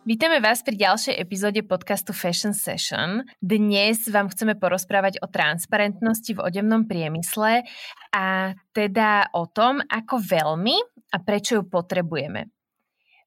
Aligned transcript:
Vítame 0.00 0.40
vás 0.40 0.64
pri 0.64 0.80
ďalšej 0.80 1.12
epizóde 1.12 1.60
podcastu 1.60 2.16
Fashion 2.16 2.56
Session. 2.56 3.20
Dnes 3.36 4.08
vám 4.08 4.32
chceme 4.32 4.56
porozprávať 4.56 5.20
o 5.20 5.28
transparentnosti 5.28 6.32
v 6.32 6.40
odevnom 6.40 6.88
priemysle 6.88 7.68
a 8.08 8.56
teda 8.72 9.28
o 9.36 9.44
tom, 9.44 9.84
ako 9.84 10.24
veľmi 10.24 10.76
a 11.12 11.16
prečo 11.20 11.60
ju 11.60 11.68
potrebujeme. 11.68 12.48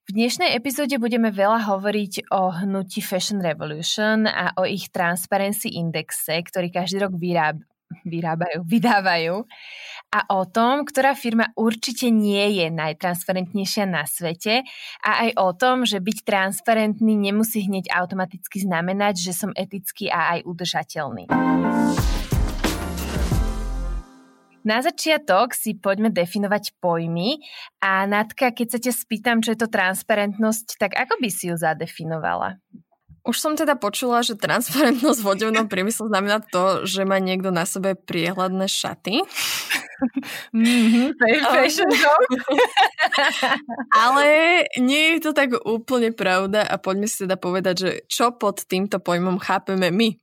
V 0.10 0.18
dnešnej 0.18 0.58
epizóde 0.58 0.98
budeme 0.98 1.30
veľa 1.30 1.62
hovoriť 1.62 2.34
o 2.34 2.50
hnutí 2.50 3.06
Fashion 3.06 3.38
Revolution 3.38 4.26
a 4.26 4.58
o 4.58 4.66
ich 4.66 4.90
Transparency 4.90 5.78
Indexe, 5.78 6.42
ktorý 6.42 6.74
každý 6.74 7.06
rok 7.06 7.14
vyráb, 7.14 7.62
vyrábajú, 8.02 8.66
vydávajú 8.66 9.46
a 10.14 10.30
o 10.30 10.46
tom, 10.46 10.86
ktorá 10.86 11.18
firma 11.18 11.50
určite 11.58 12.14
nie 12.14 12.62
je 12.62 12.70
najtransparentnejšia 12.70 13.90
na 13.90 14.06
svete 14.06 14.62
a 15.02 15.26
aj 15.26 15.30
o 15.42 15.50
tom, 15.58 15.90
že 15.90 15.98
byť 15.98 16.22
transparentný 16.22 17.18
nemusí 17.18 17.66
hneď 17.66 17.90
automaticky 17.90 18.62
znamenať, 18.62 19.18
že 19.18 19.34
som 19.34 19.50
etický 19.58 20.14
a 20.14 20.38
aj 20.38 20.46
udržateľný. 20.46 21.34
Na 24.64 24.80
začiatok 24.80 25.52
si 25.52 25.76
poďme 25.76 26.08
definovať 26.08 26.80
pojmy 26.80 27.44
a 27.84 28.08
Natka, 28.08 28.56
keď 28.56 28.68
sa 28.72 28.80
ťa 28.80 28.94
spýtam, 28.96 29.38
čo 29.44 29.52
je 29.52 29.60
to 29.60 29.68
transparentnosť, 29.68 30.80
tak 30.80 30.96
ako 30.96 31.20
by 31.20 31.28
si 31.28 31.52
ju 31.52 31.60
zadefinovala? 31.60 32.64
Už 33.24 33.40
som 33.40 33.56
teda 33.56 33.80
počula, 33.80 34.20
že 34.20 34.36
transparentnosť 34.36 35.20
v 35.24 35.32
odevnom 35.32 35.72
priemysle 35.72 36.12
znamená 36.12 36.44
to, 36.44 36.84
že 36.84 37.08
má 37.08 37.24
niekto 37.24 37.56
na 37.56 37.64
sebe 37.64 37.96
priehľadné 37.96 38.68
šaty. 38.68 39.24
Mm-hmm, 40.54 41.18
fashion 41.56 41.90
Ale 44.04 44.26
nie 44.78 45.18
je 45.18 45.20
to 45.26 45.32
tak 45.36 45.56
úplne 45.66 46.14
pravda 46.14 46.64
a 46.64 46.76
poďme 46.78 47.08
si 47.10 47.24
teda 47.26 47.36
povedať, 47.38 47.76
že 47.76 47.92
čo 48.08 48.36
pod 48.36 48.64
týmto 48.68 49.00
pojmom 49.00 49.42
chápeme 49.42 49.90
my. 49.90 50.16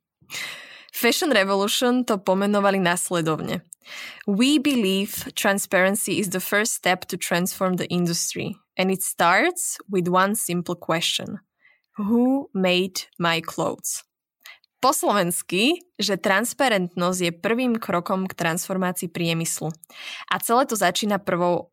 Fashion 0.90 1.30
Revolution 1.30 2.02
to 2.02 2.18
pomenovali 2.18 2.82
následovne. 2.82 3.62
We 4.26 4.62
believe 4.62 5.34
transparency 5.34 6.22
is 6.22 6.30
the 6.30 6.42
first 6.42 6.78
step 6.78 7.10
to 7.10 7.18
transform 7.18 7.78
the 7.78 7.90
industry 7.90 8.54
and 8.78 8.90
it 8.90 9.02
starts 9.02 9.78
with 9.90 10.06
one 10.06 10.34
simple 10.34 10.78
question– 10.78 11.40
Who 12.00 12.48
made 12.54 13.02
my 13.18 13.40
clothes? 13.40 14.04
Po 14.80 14.96
slovensky, 14.96 15.84
že 16.00 16.16
transparentnosť 16.16 17.20
je 17.20 17.32
prvým 17.36 17.76
krokom 17.76 18.24
k 18.24 18.32
transformácii 18.32 19.12
priemyslu. 19.12 19.68
A 20.32 20.40
celé 20.40 20.64
to 20.64 20.72
začína 20.72 21.20
prvou, 21.20 21.68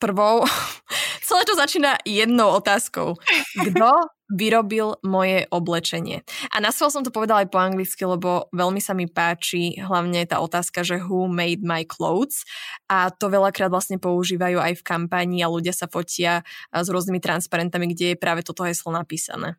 prvou 0.00 0.48
celé 1.28 1.42
to 1.44 1.54
začína 1.54 2.00
jednou 2.08 2.48
otázkou. 2.56 3.20
Kto 3.60 4.08
vyrobil 4.30 4.94
moje 5.02 5.50
oblečenie. 5.50 6.22
A 6.54 6.62
na 6.62 6.70
som 6.70 7.02
to 7.02 7.10
povedala 7.10 7.42
aj 7.42 7.50
po 7.50 7.58
anglicky, 7.58 8.06
lebo 8.06 8.46
veľmi 8.54 8.78
sa 8.78 8.94
mi 8.94 9.10
páči 9.10 9.74
hlavne 9.82 10.22
tá 10.22 10.38
otázka, 10.38 10.86
že 10.86 11.02
who 11.02 11.26
made 11.26 11.66
my 11.66 11.82
clothes 11.82 12.46
a 12.86 13.10
to 13.10 13.26
veľakrát 13.26 13.74
vlastne 13.74 13.98
používajú 13.98 14.62
aj 14.62 14.80
v 14.80 14.86
kampani 14.86 15.42
a 15.42 15.50
ľudia 15.50 15.74
sa 15.74 15.90
fotia 15.90 16.46
s 16.70 16.86
rôznymi 16.86 17.18
transparentami, 17.18 17.90
kde 17.90 18.14
je 18.14 18.22
práve 18.22 18.46
toto 18.46 18.62
heslo 18.62 18.94
napísané. 18.94 19.58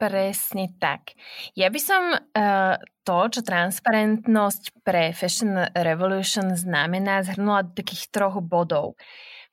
Presne 0.00 0.72
tak. 0.80 1.12
Ja 1.52 1.68
by 1.68 1.76
som 1.76 2.16
uh, 2.16 2.80
to, 3.04 3.18
čo 3.28 3.44
transparentnosť 3.44 4.80
pre 4.80 5.12
Fashion 5.12 5.60
Revolution 5.76 6.56
znamená, 6.56 7.20
zhrnula 7.20 7.68
do 7.68 7.76
takých 7.76 8.08
troch 8.08 8.40
bodov. 8.40 8.96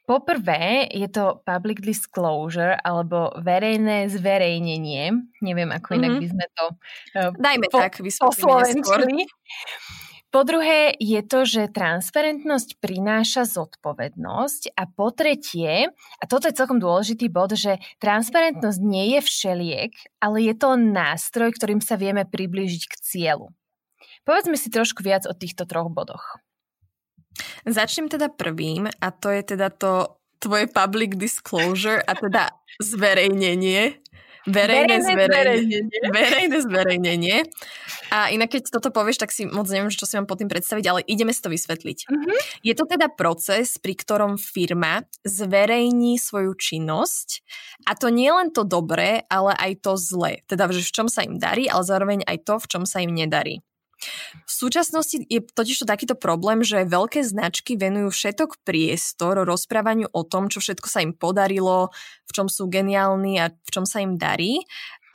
Poprvé 0.07 0.87
je 0.87 1.11
to 1.11 1.43
public 1.43 1.83
disclosure 1.83 2.79
alebo 2.79 3.35
verejné 3.43 4.07
zverejnenie. 4.07 5.35
Neviem, 5.43 5.67
ako 5.67 5.99
inak 5.99 6.15
mm-hmm. 6.15 6.23
by 6.23 6.27
sme 6.31 6.45
to 6.55 6.65
uh, 7.19 7.31
Dajme 7.35 7.67
po, 7.67 7.83
tak, 7.83 7.99
vysvetlíme 7.99 9.27
Po 10.37 10.45
druhé 10.45 10.93
je 11.01 11.17
to, 11.25 11.49
že 11.49 11.73
transparentnosť 11.73 12.77
prináša 12.77 13.49
zodpovednosť 13.49 14.77
a 14.77 14.85
po 14.85 15.09
tretie, 15.09 15.89
a 15.89 16.23
toto 16.29 16.45
je 16.45 16.53
celkom 16.53 16.77
dôležitý 16.77 17.25
bod, 17.25 17.57
že 17.57 17.81
transparentnosť 17.97 18.77
nie 18.77 19.17
je 19.17 19.25
všeliek, 19.25 19.97
ale 20.21 20.45
je 20.45 20.53
to 20.53 20.77
nástroj, 20.77 21.57
ktorým 21.57 21.81
sa 21.81 21.97
vieme 21.97 22.21
priblížiť 22.21 22.83
k 22.85 22.93
cieľu. 23.01 23.49
Povedzme 24.29 24.53
si 24.61 24.69
trošku 24.69 25.01
viac 25.01 25.25
o 25.25 25.33
týchto 25.33 25.65
troch 25.65 25.89
bodoch. 25.89 26.37
Začnem 27.65 28.05
teda 28.05 28.29
prvým 28.29 28.93
a 28.93 29.07
to 29.09 29.33
je 29.33 29.41
teda 29.41 29.73
to 29.73 30.21
tvoje 30.37 30.69
public 30.69 31.17
disclosure 31.17 32.05
a 32.05 32.13
teda 32.13 32.53
zverejnenie. 32.77 34.05
Verejné, 34.47 35.03
zverejnenie. 35.03 35.79
Verejné 36.07 36.57
zverejnenie. 36.63 37.37
A 38.15 38.31
inak, 38.31 38.55
keď 38.55 38.71
toto 38.79 38.95
povieš, 38.95 39.19
tak 39.19 39.35
si 39.35 39.43
moc 39.43 39.67
neviem, 39.67 39.91
čo 39.91 40.07
si 40.07 40.15
mám 40.15 40.23
pod 40.23 40.39
tým 40.39 40.47
predstaviť, 40.47 40.85
ale 40.87 41.03
ideme 41.03 41.35
si 41.35 41.43
to 41.43 41.51
vysvetliť. 41.51 42.07
Mm-hmm. 42.07 42.37
Je 42.63 42.73
to 42.73 42.87
teda 42.87 43.11
proces, 43.11 43.75
pri 43.75 43.99
ktorom 43.99 44.39
firma 44.39 45.03
zverejní 45.27 46.15
svoju 46.15 46.55
činnosť 46.55 47.43
a 47.83 47.99
to 47.99 48.07
nie 48.07 48.31
len 48.31 48.55
to 48.55 48.63
dobré, 48.63 49.27
ale 49.27 49.51
aj 49.59 49.83
to 49.83 49.99
zlé. 49.99 50.47
Teda, 50.47 50.71
že 50.71 50.79
v 50.79 50.95
čom 50.95 51.07
sa 51.11 51.27
im 51.27 51.35
darí, 51.35 51.67
ale 51.67 51.83
zároveň 51.83 52.23
aj 52.23 52.47
to, 52.47 52.55
v 52.63 52.69
čom 52.71 52.83
sa 52.87 53.03
im 53.03 53.11
nedarí. 53.11 53.66
V 54.45 54.51
súčasnosti 54.51 55.25
je 55.25 55.41
totiž 55.41 55.83
to 55.83 55.89
takýto 55.89 56.13
problém, 56.13 56.61
že 56.61 56.85
veľké 56.85 57.25
značky 57.25 57.75
venujú 57.75 58.13
všetok 58.13 58.61
priestor 58.61 59.41
rozprávaniu 59.41 60.07
o 60.13 60.21
tom, 60.21 60.53
čo 60.53 60.61
všetko 60.61 60.87
sa 60.87 61.01
im 61.01 61.17
podarilo, 61.17 61.89
v 62.29 62.31
čom 62.31 62.47
sú 62.47 62.69
geniálni 62.69 63.41
a 63.41 63.49
v 63.49 63.69
čom 63.73 63.89
sa 63.89 64.01
im 64.01 64.15
darí, 64.15 64.61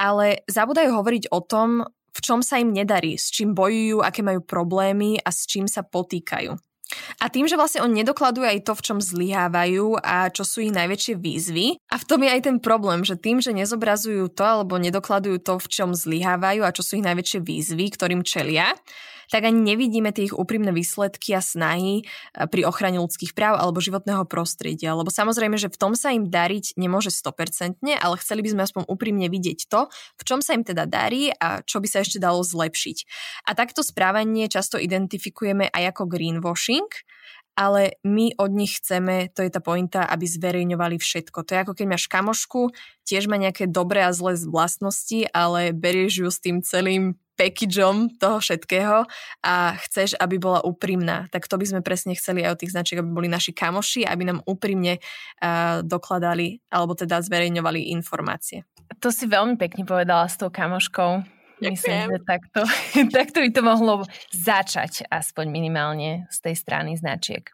ale 0.03 0.43
zabudajú 0.51 0.91
hovoriť 0.91 1.25
o 1.31 1.41
tom, 1.47 1.87
v 2.13 2.21
čom 2.21 2.45
sa 2.45 2.61
im 2.61 2.75
nedarí, 2.75 3.17
s 3.17 3.33
čím 3.33 3.57
bojujú, 3.57 4.05
aké 4.05 4.21
majú 4.21 4.45
problémy 4.45 5.17
a 5.23 5.33
s 5.33 5.49
čím 5.49 5.65
sa 5.71 5.81
potýkajú. 5.81 6.72
A 7.21 7.31
tým, 7.31 7.47
že 7.47 7.59
vlastne 7.59 7.85
on 7.85 7.93
nedokladuje 7.93 8.59
aj 8.59 8.61
to, 8.67 8.73
v 8.75 8.85
čom 8.85 8.99
zlyhávajú 8.99 10.01
a 10.01 10.29
čo 10.31 10.43
sú 10.43 10.65
ich 10.65 10.75
najväčšie 10.75 11.15
výzvy. 11.19 11.67
A 11.93 11.97
v 12.01 12.07
tom 12.09 12.21
je 12.25 12.31
aj 12.31 12.43
ten 12.45 12.57
problém, 12.59 13.07
že 13.07 13.15
tým, 13.15 13.39
že 13.39 13.55
nezobrazujú 13.55 14.33
to 14.33 14.43
alebo 14.43 14.81
nedokladujú 14.81 15.39
to, 15.43 15.61
v 15.63 15.67
čom 15.71 15.91
zlyhávajú 15.95 16.63
a 16.67 16.75
čo 16.75 16.83
sú 16.83 16.99
ich 16.99 17.07
najväčšie 17.07 17.41
výzvy, 17.45 17.85
ktorým 17.95 18.23
čelia, 18.27 18.73
tak 19.33 19.49
ani 19.49 19.65
nevidíme 19.65 20.13
tie 20.13 20.29
ich 20.29 20.37
úprimné 20.37 20.77
výsledky 20.77 21.33
a 21.33 21.41
snahy 21.41 22.05
eh, 22.05 22.45
pri 22.45 22.69
ochrane 22.69 23.01
ľudských 23.01 23.33
práv 23.33 23.57
alebo 23.57 23.81
životného 23.81 24.29
prostredia. 24.29 24.93
Lebo 24.93 25.09
samozrejme, 25.09 25.57
že 25.57 25.73
v 25.73 25.81
tom 25.81 25.97
sa 25.97 26.13
im 26.13 26.29
dariť 26.29 26.77
nemôže 26.77 27.09
100%, 27.09 27.81
ale 27.97 28.15
chceli 28.21 28.45
by 28.45 28.49
sme 28.53 28.63
aspoň 28.69 28.83
úprimne 28.93 29.33
vidieť 29.33 29.73
to, 29.73 29.89
v 30.21 30.23
čom 30.29 30.45
sa 30.45 30.53
im 30.53 30.69
teda 30.69 30.85
darí 30.85 31.33
a 31.33 31.65
čo 31.65 31.81
by 31.81 31.89
sa 31.89 32.05
ešte 32.05 32.21
dalo 32.21 32.45
zlepšiť. 32.45 32.99
A 33.49 33.57
takto 33.57 33.81
správanie 33.81 34.53
často 34.53 34.77
identifikujeme 34.77 35.73
aj 35.73 35.97
ako 35.97 36.13
greenwashing, 36.13 36.85
ale 37.57 38.01
my 38.05 38.33
od 38.41 38.51
nich 38.53 38.81
chceme, 38.81 39.29
to 39.33 39.45
je 39.45 39.51
tá 39.53 39.61
pointa, 39.61 40.09
aby 40.09 40.25
zverejňovali 40.25 40.97
všetko. 40.97 41.45
To 41.45 41.51
je 41.53 41.63
ako 41.63 41.73
keď 41.77 41.87
máš 41.89 42.09
kamošku, 42.09 42.73
tiež 43.05 43.29
má 43.29 43.37
nejaké 43.37 43.69
dobré 43.69 44.05
a 44.05 44.15
zlé 44.17 44.41
vlastnosti, 44.49 45.29
ale 45.37 45.77
berieš 45.77 46.25
ju 46.25 46.29
s 46.33 46.39
tým 46.41 46.65
celým 46.65 47.21
packageom 47.37 48.13
toho 48.21 48.39
všetkého 48.39 49.09
a 49.43 49.55
chceš, 49.89 50.15
aby 50.21 50.37
bola 50.37 50.61
úprimná. 50.63 51.27
Tak 51.33 51.49
to 51.49 51.57
by 51.57 51.65
sme 51.65 51.81
presne 51.81 52.13
chceli 52.13 52.45
aj 52.45 52.55
od 52.55 52.61
tých 52.61 52.73
značiek, 52.77 53.01
aby 53.01 53.09
boli 53.09 53.29
naši 53.29 53.57
kamoši, 53.57 54.05
aby 54.05 54.23
nám 54.29 54.45
úprimne 54.45 55.01
uh, 55.01 55.81
dokladali 55.81 56.61
alebo 56.69 56.93
teda 56.93 57.25
zverejňovali 57.25 57.91
informácie. 57.97 58.69
To 59.01 59.09
si 59.09 59.25
veľmi 59.25 59.57
pekne 59.57 59.89
povedala 59.89 60.29
s 60.29 60.37
tou 60.37 60.53
kamoškou. 60.53 61.42
Ďakujem. 61.63 61.79
Myslím, 61.79 62.07
že 62.11 62.21
takto, 62.27 62.61
takto 63.23 63.39
by 63.39 63.51
to 63.55 63.63
mohlo 63.63 63.95
začať 64.35 65.07
aspoň 65.07 65.47
minimálne 65.47 66.27
z 66.29 66.39
tej 66.43 66.55
strany 66.59 66.99
značiek. 66.99 67.47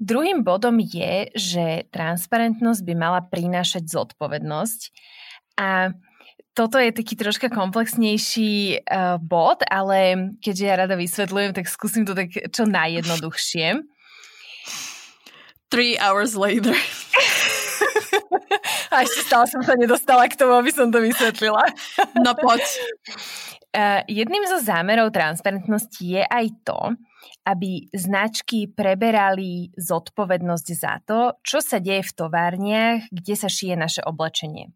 Druhým 0.00 0.42
bodom 0.42 0.80
je, 0.80 1.30
že 1.36 1.86
transparentnosť 1.94 2.80
by 2.82 2.94
mala 2.96 3.20
prinášať 3.24 3.86
zodpovednosť 3.86 4.80
a 5.60 5.94
toto 6.54 6.78
je 6.78 6.94
taký 6.94 7.18
troška 7.18 7.50
komplexnejší 7.50 8.86
uh, 8.86 9.18
bod, 9.18 9.66
ale 9.66 10.30
keďže 10.38 10.64
ja 10.64 10.74
rada 10.78 10.94
vysvetľujem, 10.94 11.50
tak 11.50 11.66
skúsim 11.66 12.06
to 12.06 12.14
tak 12.14 12.30
čo 12.30 12.62
najjednoduchšie. 12.62 13.82
Three 15.66 15.98
hours 15.98 16.38
later. 16.38 16.78
A 18.94 19.02
ešte 19.02 19.26
stále 19.26 19.46
som 19.50 19.60
sa 19.66 19.74
nedostala 19.74 20.30
k 20.30 20.38
tomu, 20.38 20.54
aby 20.54 20.70
som 20.70 20.88
to 20.88 21.02
vysvetlila. 21.02 21.66
No 22.22 22.38
poď. 22.38 22.62
Uh, 23.74 24.06
jedným 24.06 24.46
zo 24.46 24.62
zámerov 24.62 25.10
transparentnosti 25.10 25.98
je 25.98 26.22
aj 26.22 26.46
to, 26.62 26.94
aby 27.42 27.90
značky 27.90 28.70
preberali 28.70 29.74
zodpovednosť 29.74 30.68
za 30.78 31.02
to, 31.02 31.34
čo 31.42 31.58
sa 31.58 31.82
deje 31.82 32.06
v 32.06 32.14
továrniach, 32.14 33.10
kde 33.10 33.34
sa 33.34 33.50
šije 33.50 33.74
naše 33.74 34.06
oblečenie. 34.06 34.70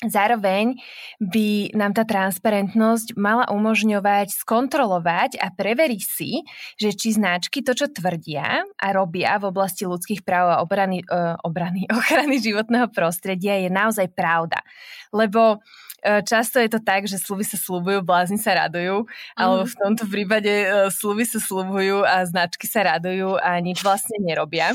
Zároveň 0.00 0.80
by 1.20 1.76
nám 1.76 1.92
tá 1.92 2.08
transparentnosť 2.08 3.20
mala 3.20 3.44
umožňovať 3.52 4.32
skontrolovať 4.32 5.36
a 5.36 5.52
preveriť 5.52 6.00
si, 6.00 6.40
že 6.80 6.96
či 6.96 7.12
značky 7.20 7.60
to, 7.60 7.76
čo 7.76 7.92
tvrdia 7.92 8.64
a 8.64 8.86
robia 8.96 9.36
v 9.36 9.52
oblasti 9.52 9.84
ľudských 9.84 10.24
práv 10.24 10.56
a 10.56 10.64
obrany, 10.64 11.04
uh, 11.04 11.36
obrany, 11.44 11.84
ochrany 11.92 12.40
životného 12.40 12.88
prostredia 12.88 13.60
je 13.60 13.68
naozaj 13.68 14.08
pravda. 14.16 14.64
Lebo 15.12 15.60
uh, 15.60 16.20
často 16.24 16.56
je 16.64 16.72
to 16.72 16.80
tak, 16.80 17.04
že 17.04 17.20
sluby 17.20 17.44
sa 17.44 17.60
slubujú, 17.60 18.00
blázni 18.00 18.40
sa 18.40 18.56
radujú, 18.56 19.04
alebo 19.36 19.68
v 19.68 19.78
tomto 19.84 20.08
prípade 20.08 20.48
uh, 20.64 20.88
sluby 20.88 21.28
sa 21.28 21.36
slubujú 21.36 22.08
a 22.08 22.24
značky 22.24 22.64
sa 22.64 22.88
radujú 22.96 23.36
a 23.36 23.60
nič 23.60 23.84
vlastne 23.84 24.16
nerobia. 24.24 24.72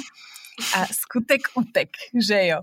A 0.78 0.86
skutek 0.86 1.50
utek, 1.57 1.98
že 2.13 2.45
jo 2.45 2.62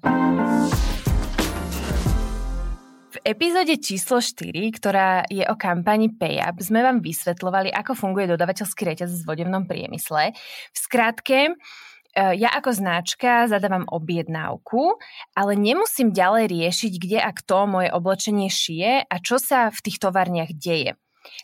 epizóde 3.21 3.77
číslo 3.77 4.25
4, 4.25 4.49
ktorá 4.73 5.29
je 5.29 5.45
o 5.45 5.55
kampani 5.61 6.09
PayUp, 6.09 6.65
sme 6.65 6.81
vám 6.81 7.05
vysvetľovali, 7.05 7.69
ako 7.69 7.93
funguje 7.93 8.33
dodavateľský 8.33 8.89
reťaz 8.89 9.11
v 9.13 9.27
vodevnom 9.29 9.69
priemysle. 9.69 10.33
V 10.73 10.79
skratke, 10.79 11.53
e, 11.53 11.53
ja 12.17 12.49
ako 12.57 12.73
značka 12.73 13.45
zadávam 13.53 13.85
objednávku, 13.85 14.97
ale 15.37 15.53
nemusím 15.59 16.17
ďalej 16.17 16.49
riešiť, 16.49 16.93
kde 16.97 17.19
a 17.21 17.31
kto 17.37 17.69
moje 17.69 17.89
oblečenie 17.93 18.49
šije 18.49 19.05
a 19.05 19.15
čo 19.21 19.37
sa 19.37 19.69
v 19.69 19.79
tých 19.85 20.01
továrniach 20.01 20.57
deje. 20.57 20.97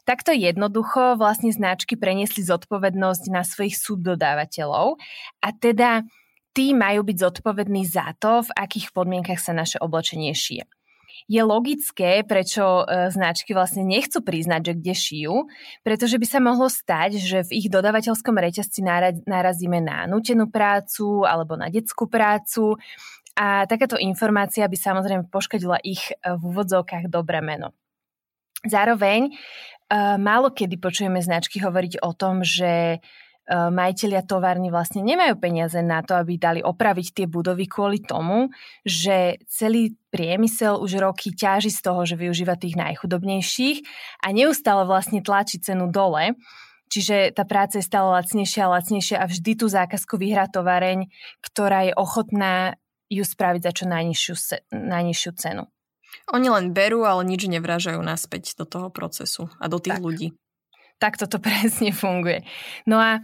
Takto 0.09 0.32
jednoducho 0.32 1.21
vlastne 1.21 1.53
značky 1.55 1.94
preniesli 1.94 2.43
zodpovednosť 2.43 3.25
na 3.31 3.44
svojich 3.47 3.79
subdodávateľov 3.79 4.99
a 5.44 5.49
teda 5.55 6.03
tí 6.56 6.75
majú 6.75 7.06
byť 7.06 7.17
zodpovední 7.21 7.87
za 7.87 8.11
to, 8.19 8.43
v 8.43 8.50
akých 8.59 8.91
podmienkach 8.91 9.38
sa 9.38 9.55
naše 9.55 9.79
oblečenie 9.79 10.35
šije 10.35 10.78
je 11.26 11.43
logické, 11.43 12.23
prečo 12.23 12.87
e, 12.87 13.11
značky 13.11 13.56
vlastne 13.56 13.82
nechcú 13.82 14.23
priznať, 14.23 14.61
že 14.62 14.73
kde 14.79 14.94
šijú, 14.94 15.37
pretože 15.82 16.20
by 16.20 16.26
sa 16.29 16.38
mohlo 16.38 16.70
stať, 16.70 17.19
že 17.19 17.49
v 17.49 17.65
ich 17.65 17.67
dodavateľskom 17.67 18.37
reťazci 18.37 18.85
narazíme 19.26 19.82
na 19.82 20.06
nutenú 20.06 20.47
prácu 20.47 21.26
alebo 21.26 21.59
na 21.59 21.67
detskú 21.73 22.06
prácu 22.06 22.79
a 23.38 23.70
takáto 23.70 23.94
informácia 23.99 24.67
by 24.67 24.75
samozrejme 24.75 25.25
poškodila 25.31 25.79
ich 25.82 26.11
e, 26.11 26.38
v 26.38 26.43
úvodzovkách 26.55 27.06
dobré 27.11 27.38
meno. 27.43 27.75
Zároveň 28.67 29.31
e, 29.31 29.32
málo 30.19 30.50
kedy 30.50 30.79
počujeme 30.82 31.23
značky 31.23 31.62
hovoriť 31.62 32.03
o 32.03 32.11
tom, 32.14 32.43
že 32.43 32.99
majiteľia 33.49 34.29
továrny 34.29 34.69
vlastne 34.69 35.00
nemajú 35.00 35.41
peniaze 35.41 35.81
na 35.81 36.05
to, 36.05 36.12
aby 36.12 36.37
dali 36.37 36.61
opraviť 36.61 37.06
tie 37.17 37.27
budovy 37.27 37.65
kvôli 37.65 38.05
tomu, 38.05 38.53
že 38.85 39.41
celý 39.49 39.97
priemysel 40.12 40.77
už 40.77 41.00
roky 41.00 41.33
ťaží 41.33 41.73
z 41.73 41.81
toho, 41.81 42.05
že 42.05 42.21
využíva 42.21 42.61
tých 42.61 42.77
najchudobnejších 42.77 43.85
a 44.21 44.37
neustále 44.37 44.85
vlastne 44.85 45.25
tlačí 45.25 45.61
cenu 45.65 45.89
dole. 45.89 46.37
Čiže 46.89 47.37
tá 47.37 47.45
práca 47.45 47.81
je 47.81 47.85
stále 47.85 48.09
lacnejšia 48.17 48.65
a 48.65 48.73
lacnejšia 48.81 49.17
a 49.21 49.29
vždy 49.29 49.53
tú 49.61 49.69
zákazku 49.69 50.17
vyhrá 50.17 50.49
tovareň, 50.49 51.09
ktorá 51.45 51.85
je 51.89 51.93
ochotná 51.93 52.81
ju 53.09 53.25
spraviť 53.25 53.61
za 53.65 53.73
čo 53.73 53.85
najnižšiu, 53.89 54.35
najnižšiu 54.73 55.33
cenu. 55.37 55.65
Oni 56.33 56.49
len 56.49 56.73
berú, 56.73 57.05
ale 57.05 57.25
nič 57.25 57.49
nevražajú 57.49 58.00
naspäť 58.00 58.56
do 58.56 58.65
toho 58.69 58.89
procesu 58.89 59.49
a 59.61 59.69
do 59.69 59.81
tých 59.81 60.00
tak. 60.00 60.05
ľudí. 60.05 60.29
Tak 60.99 61.19
toto 61.19 61.39
presne 61.47 61.95
funguje. 61.95 62.43
No 62.87 62.99
a 62.99 63.23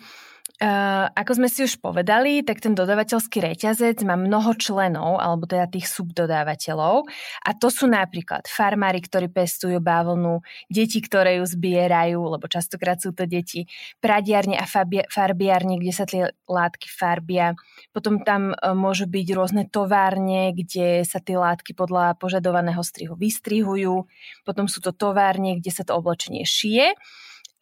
Uh, 0.55 1.11
ako 1.19 1.43
sme 1.43 1.49
si 1.51 1.67
už 1.67 1.83
povedali, 1.83 2.47
tak 2.47 2.63
ten 2.63 2.79
dodavateľský 2.79 3.43
reťazec 3.43 4.07
má 4.07 4.15
mnoho 4.15 4.55
členov, 4.55 5.19
alebo 5.19 5.51
teda 5.51 5.67
tých 5.67 5.91
subdodávateľov. 5.91 7.11
A 7.43 7.51
to 7.59 7.75
sú 7.75 7.91
napríklad 7.91 8.47
farmári, 8.47 9.03
ktorí 9.03 9.35
pestujú 9.35 9.83
bavlnu, 9.83 10.47
deti, 10.71 11.03
ktoré 11.03 11.43
ju 11.43 11.45
zbierajú, 11.51 12.39
lebo 12.39 12.47
častokrát 12.47 13.03
sú 13.03 13.11
to 13.11 13.27
deti, 13.27 13.67
pradiarne 13.99 14.55
a 14.55 14.63
farbiarne, 15.11 15.83
kde 15.83 15.91
sa 15.91 16.07
tie 16.07 16.31
látky 16.47 16.87
farbia. 16.87 17.59
Potom 17.91 18.23
tam 18.23 18.55
uh, 18.55 18.79
môžu 18.79 19.11
byť 19.11 19.27
rôzne 19.35 19.67
továrne, 19.67 20.55
kde 20.55 21.03
sa 21.03 21.19
tie 21.19 21.35
látky 21.35 21.75
podľa 21.75 22.15
požadovaného 22.15 22.81
strihu 22.87 23.19
vystrihujú. 23.19 24.07
Potom 24.47 24.71
sú 24.71 24.79
to 24.79 24.95
továrne, 24.95 25.59
kde 25.59 25.75
sa 25.75 25.83
to 25.83 25.99
oblečenie 25.99 26.47
šije. 26.47 26.95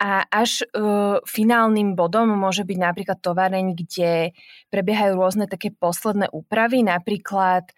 A 0.03 0.27
až 0.27 0.67
uh, 0.75 1.23
finálnym 1.23 1.95
bodom 1.95 2.35
môže 2.35 2.67
byť 2.67 2.75
napríklad 2.75 3.23
tovareň, 3.23 3.79
kde 3.79 4.35
prebiehajú 4.67 5.15
rôzne 5.15 5.47
také 5.47 5.71
posledné 5.71 6.27
úpravy, 6.35 6.83
napríklad 6.83 7.71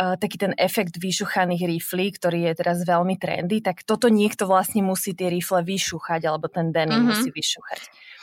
taký 0.00 0.36
ten 0.40 0.52
efekt 0.56 0.96
vyšuchaných 0.96 1.68
riflí, 1.76 2.16
ktorý 2.16 2.48
je 2.48 2.52
teraz 2.56 2.82
veľmi 2.88 3.20
trendy, 3.20 3.60
tak 3.60 3.84
toto 3.84 4.08
niekto 4.08 4.48
vlastne 4.48 4.80
musí 4.80 5.12
tie 5.12 5.28
rifle 5.28 5.60
vyšuchať, 5.60 6.24
alebo 6.24 6.48
ten 6.48 6.72
denim 6.72 7.04
mm-hmm. 7.04 7.08
musí 7.12 7.28
vyšuchať. 7.28 7.80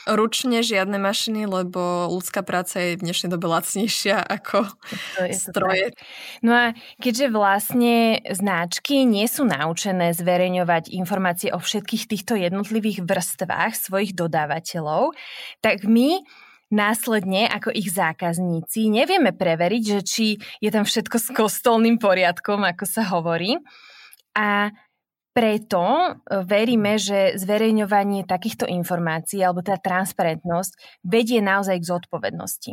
Ručne 0.08 0.64
žiadne 0.64 0.96
mašiny, 0.96 1.44
lebo 1.44 2.08
ľudská 2.08 2.40
práca 2.40 2.80
je 2.80 2.96
v 2.96 3.04
dnešnej 3.04 3.28
dobe 3.28 3.44
lacnejšia 3.44 4.24
ako 4.24 4.64
to 5.14 5.20
je 5.28 5.34
stroje. 5.36 5.86
To 5.92 6.48
no 6.48 6.52
a 6.56 6.66
keďže 6.96 7.28
vlastne 7.28 8.24
značky 8.24 9.04
nie 9.04 9.28
sú 9.28 9.44
naučené 9.44 10.16
zverejňovať 10.16 10.88
informácie 10.96 11.52
o 11.52 11.60
všetkých 11.60 12.08
týchto 12.08 12.40
jednotlivých 12.40 13.04
vrstvách 13.04 13.76
svojich 13.76 14.16
dodávateľov, 14.16 15.12
tak 15.60 15.84
my 15.84 16.24
následne 16.68 17.48
ako 17.48 17.72
ich 17.72 17.88
zákazníci 17.92 18.92
nevieme 18.92 19.32
preveriť, 19.32 19.82
že 19.82 20.00
či 20.04 20.26
je 20.60 20.70
tam 20.72 20.84
všetko 20.84 21.16
s 21.16 21.28
kostolným 21.32 21.96
poriadkom, 21.96 22.64
ako 22.64 22.84
sa 22.84 23.08
hovorí. 23.08 23.56
A 24.36 24.70
preto 25.38 25.82
e, 25.82 26.08
veríme, 26.42 26.98
že 26.98 27.38
zverejňovanie 27.38 28.26
takýchto 28.26 28.66
informácií 28.66 29.38
alebo 29.38 29.62
tá 29.62 29.78
transparentnosť 29.78 31.02
vedie 31.06 31.38
naozaj 31.38 31.78
k 31.78 31.88
zodpovednosti. 31.94 32.72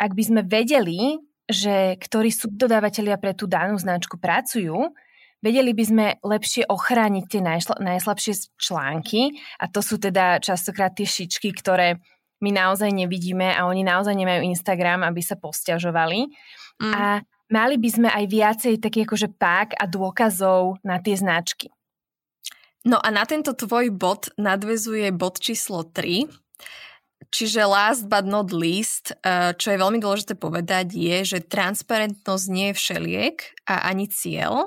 Ak 0.00 0.16
by 0.16 0.22
sme 0.24 0.40
vedeli, 0.48 1.20
že 1.44 2.00
ktorí 2.00 2.32
subdodávateľia 2.32 3.20
pre 3.20 3.36
tú 3.36 3.44
danú 3.44 3.76
značku 3.76 4.16
pracujú, 4.16 4.96
vedeli 5.44 5.76
by 5.76 5.84
sme 5.84 6.06
lepšie 6.24 6.64
ochrániť 6.72 7.24
tie 7.28 7.42
najšla, 7.44 7.76
najslabšie 7.84 8.32
články 8.56 9.36
a 9.60 9.68
to 9.68 9.84
sú 9.84 10.00
teda 10.00 10.40
častokrát 10.40 10.96
tie 10.96 11.04
šičky, 11.04 11.52
ktoré 11.52 12.00
my 12.40 12.50
naozaj 12.56 12.90
nevidíme 12.90 13.52
a 13.52 13.68
oni 13.68 13.84
naozaj 13.84 14.16
nemajú 14.16 14.48
Instagram, 14.48 15.04
aby 15.04 15.20
sa 15.20 15.36
posťažovali. 15.36 16.28
Mm. 16.80 16.92
A 16.96 17.20
mali 17.52 17.76
by 17.76 17.88
sme 17.88 18.08
aj 18.08 18.24
viacej 18.28 18.74
taký 18.80 19.04
akože 19.04 19.28
pák 19.36 19.76
a 19.76 19.84
dôkazov 19.84 20.80
na 20.80 21.00
tie 21.00 21.16
značky. 21.16 21.68
No 22.88 22.96
a 22.96 23.12
na 23.12 23.28
tento 23.28 23.52
tvoj 23.52 23.92
bod 23.92 24.32
nadvezuje 24.40 25.12
bod 25.12 25.36
číslo 25.36 25.84
3, 25.84 26.32
Čiže 27.30 27.68
last 27.68 28.08
but 28.08 28.24
not 28.24 28.50
least, 28.50 29.12
eh, 29.22 29.52
čo 29.54 29.70
je 29.70 29.78
veľmi 29.78 30.00
dôležité 30.00 30.34
povedať, 30.34 30.96
je, 30.96 31.36
že 31.36 31.46
transparentnosť 31.46 32.44
nie 32.48 32.72
je 32.72 32.78
všeliek 32.80 33.36
a 33.68 33.92
ani 33.92 34.08
cieľ. 34.08 34.66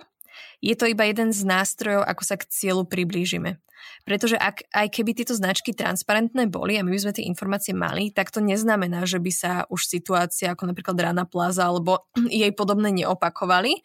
Je 0.64 0.78
to 0.78 0.88
iba 0.88 1.04
jeden 1.04 1.36
z 1.36 1.44
nástrojov, 1.44 2.08
ako 2.08 2.24
sa 2.24 2.40
k 2.40 2.48
cieľu 2.48 2.88
priblížime. 2.88 3.60
Pretože 4.04 4.36
ak, 4.36 4.68
aj 4.70 4.88
keby 4.92 5.12
tieto 5.16 5.34
značky 5.34 5.72
transparentné 5.72 6.52
boli 6.52 6.76
a 6.76 6.84
my 6.84 6.92
by 6.92 7.00
sme 7.00 7.14
tie 7.16 7.28
informácie 7.28 7.72
mali, 7.72 8.12
tak 8.12 8.30
to 8.30 8.44
neznamená, 8.44 9.08
že 9.08 9.18
by 9.18 9.32
sa 9.32 9.52
už 9.72 9.88
situácia 9.88 10.52
ako 10.52 10.70
napríklad 10.70 10.98
Rana 11.00 11.24
Plaza 11.24 11.68
alebo 11.70 12.10
jej 12.30 12.52
podobné 12.52 12.92
neopakovali, 12.92 13.80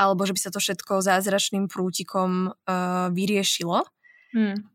alebo 0.00 0.24
že 0.24 0.32
by 0.34 0.40
sa 0.40 0.50
to 0.50 0.58
všetko 0.58 1.04
zázračným 1.04 1.68
prútikom 1.68 2.52
uh, 2.52 3.12
vyriešilo. 3.12 3.84
Hmm. 4.32 4.66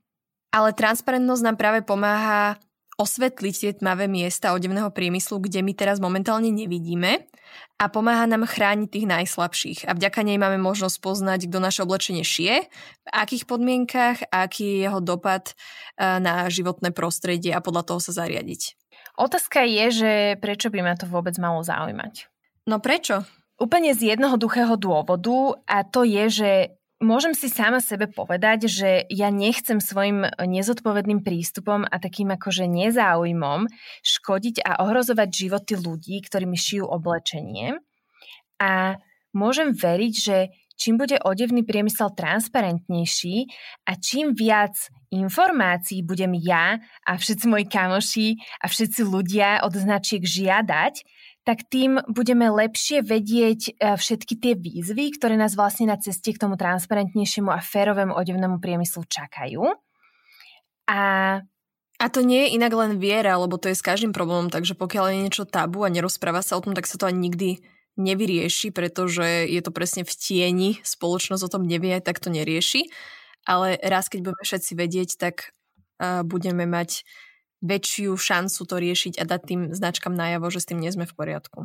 Ale 0.55 0.72
transparentnosť 0.72 1.44
nám 1.44 1.58
práve 1.60 1.79
pomáha 1.84 2.55
osvetliť 2.95 3.55
tie 3.55 3.71
tmavé 3.75 4.07
miesta 4.07 4.55
odevného 4.55 4.87
priemyslu, 4.91 5.43
kde 5.43 5.59
my 5.59 5.75
teraz 5.75 5.99
momentálne 5.99 6.47
nevidíme 6.47 7.27
a 7.75 7.91
pomáha 7.91 8.23
nám 8.23 8.47
chrániť 8.47 8.87
tých 8.87 9.07
najslabších. 9.07 9.79
A 9.87 9.91
vďaka 9.91 10.23
nej 10.23 10.39
máme 10.39 10.55
možnosť 10.63 10.97
poznať, 11.03 11.51
kto 11.51 11.57
naše 11.59 11.83
oblečenie 11.83 12.23
šije, 12.23 12.55
v 12.71 13.09
akých 13.11 13.43
podmienkach, 13.51 14.23
aký 14.31 14.63
je 14.63 14.77
jeho 14.87 14.99
dopad 15.03 15.51
uh, 15.51 16.23
na 16.23 16.47
životné 16.47 16.95
prostredie 16.95 17.51
a 17.51 17.59
podľa 17.59 17.83
toho 17.83 17.99
sa 17.99 18.15
zariadiť. 18.15 18.79
Otázka 19.19 19.63
je, 19.63 19.85
že 19.91 20.11
prečo 20.39 20.71
by 20.71 20.79
ma 20.83 20.95
to 20.95 21.07
vôbec 21.07 21.35
malo 21.39 21.63
zaujímať? 21.63 22.31
No 22.67 22.79
prečo? 22.79 23.23
Úplne 23.55 23.95
z 23.95 24.15
jednoduchého 24.15 24.75
dôvodu 24.75 25.63
a 25.63 25.87
to 25.87 26.03
je, 26.03 26.25
že 26.27 26.51
môžem 27.05 27.38
si 27.38 27.47
sama 27.47 27.77
sebe 27.79 28.09
povedať, 28.09 28.65
že 28.65 29.05
ja 29.13 29.29
nechcem 29.29 29.77
svojim 29.77 30.25
nezodpovedným 30.41 31.21
prístupom 31.21 31.85
a 31.85 31.95
takým 32.01 32.33
akože 32.33 32.65
nezáujmom 32.65 33.69
škodiť 34.01 34.65
a 34.65 34.81
ohrozovať 34.81 35.29
životy 35.29 35.74
ľudí, 35.77 36.17
ktorí 36.25 36.50
mi 36.50 36.57
šijú 36.57 36.89
oblečenie. 36.89 37.77
A 38.57 38.97
môžem 39.38 39.77
veriť, 39.77 40.13
že 40.17 40.38
čím 40.75 41.00
bude 41.00 41.21
odevný 41.24 41.63
priemysel 41.63 42.12
transparentnejší 42.17 43.47
a 43.88 43.95
čím 43.95 44.35
viac 44.35 44.75
informácií 45.13 46.03
budem 46.03 46.35
ja 46.35 46.83
a 47.07 47.12
všetci 47.15 47.45
moji 47.47 47.65
kamoši 47.69 48.27
a 48.59 48.65
všetci 48.67 49.01
ľudia 49.07 49.63
od 49.63 49.71
značiek 49.77 50.24
žiadať, 50.24 51.05
tak 51.45 51.69
tým 51.69 52.01
budeme 52.09 52.49
lepšie 52.49 53.05
vedieť 53.05 53.61
e, 53.69 53.71
všetky 53.93 54.33
tie 54.41 54.53
výzvy, 54.57 55.13
ktoré 55.13 55.37
nás 55.37 55.53
vlastne 55.53 55.93
na 55.93 55.97
ceste 56.01 56.33
k 56.33 56.41
tomu 56.41 56.57
transparentnejšiemu 56.57 57.53
a 57.53 57.61
férovému 57.61 58.17
odevnému 58.17 58.57
priemyslu 58.57 59.05
čakajú. 59.05 59.61
A 60.89 60.99
a 61.95 62.11
to 62.11 62.19
nie 62.27 62.43
je 62.43 62.59
inak 62.59 62.75
len 62.75 62.99
viera, 62.99 63.39
lebo 63.39 63.55
to 63.55 63.71
je 63.71 63.79
s 63.79 63.85
každým 63.85 64.11
problémom, 64.11 64.51
takže 64.51 64.75
pokiaľ 64.75 65.15
je 65.15 65.23
niečo 65.23 65.43
tabu 65.47 65.87
a 65.87 65.93
nerozpráva 65.93 66.43
sa 66.43 66.59
o 66.59 66.63
tom, 66.63 66.75
tak 66.75 66.91
sa 66.91 66.99
to 66.99 67.07
ani 67.07 67.31
nikdy 67.31 67.63
nevyrieši, 67.95 68.75
pretože 68.75 69.47
je 69.47 69.61
to 69.63 69.71
presne 69.71 70.03
v 70.03 70.11
tieni, 70.11 70.71
spoločnosť 70.83 71.43
o 71.47 71.51
tom 71.55 71.63
nevie, 71.63 71.95
tak 72.03 72.19
to 72.19 72.27
nerieši. 72.27 72.91
Ale 73.47 73.79
raz, 73.79 74.11
keď 74.11 74.27
budeme 74.27 74.43
všetci 74.43 74.71
vedieť, 74.75 75.09
tak 75.15 75.55
uh, 76.03 76.27
budeme 76.27 76.67
mať 76.67 77.07
väčšiu 77.63 78.15
šancu 78.17 78.62
to 78.65 78.75
riešiť 78.75 79.13
a 79.19 79.24
dať 79.24 79.41
tým 79.45 79.62
značkám 79.71 80.12
najavo, 80.12 80.47
že 80.51 80.63
s 80.63 80.69
tým 80.69 80.79
nie 80.79 80.91
sme 80.91 81.07
v 81.07 81.15
poriadku. 81.15 81.59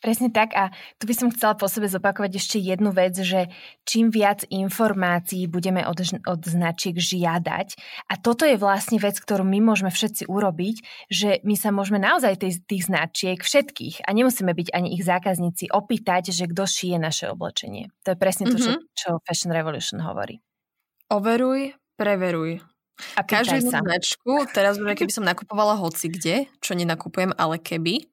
Presne 0.00 0.28
tak 0.32 0.52
a 0.56 0.72
tu 1.00 1.04
by 1.08 1.14
som 1.16 1.28
chcela 1.32 1.56
po 1.56 1.68
sebe 1.68 1.88
zopakovať 1.88 2.40
ešte 2.40 2.56
jednu 2.60 2.92
vec, 2.92 3.16
že 3.16 3.52
čím 3.84 4.08
viac 4.08 4.44
informácií 4.48 5.48
budeme 5.48 5.84
od, 5.84 6.00
od 6.24 6.40
značiek 6.44 6.96
žiadať 6.96 7.76
a 8.08 8.14
toto 8.16 8.44
je 8.44 8.60
vlastne 8.60 9.00
vec, 9.00 9.16
ktorú 9.16 9.44
my 9.44 9.60
môžeme 9.60 9.92
všetci 9.92 10.28
urobiť, 10.28 10.76
že 11.08 11.40
my 11.44 11.56
sa 11.56 11.72
môžeme 11.72 12.00
naozaj 12.00 12.40
tých, 12.40 12.64
tých 12.64 12.88
značiek 12.88 13.38
všetkých 13.40 14.04
a 14.04 14.10
nemusíme 14.12 14.52
byť 14.52 14.68
ani 14.72 14.96
ich 14.96 15.04
zákazníci 15.04 15.72
opýtať, 15.72 16.32
že 16.32 16.48
kto 16.48 16.64
šije 16.64 16.96
naše 17.00 17.28
oblečenie. 17.32 17.92
To 18.08 18.12
je 18.12 18.18
presne 18.20 18.48
to, 18.48 18.56
mm-hmm. 18.56 18.88
čo, 18.96 19.20
čo 19.20 19.24
Fashion 19.24 19.52
Revolution 19.52 20.00
hovorí. 20.00 20.40
Overuj, 21.12 21.76
preveruj. 21.96 22.73
A 23.18 23.26
Každú 23.26 23.58
jednu 23.58 23.74
značku, 23.74 24.46
teraz 24.54 24.78
keby 24.78 25.10
som 25.10 25.26
nakupovala 25.26 25.74
hoci 25.78 26.06
kde, 26.06 26.46
čo 26.62 26.78
nenakupujem, 26.78 27.34
ale 27.34 27.58
keby, 27.58 28.06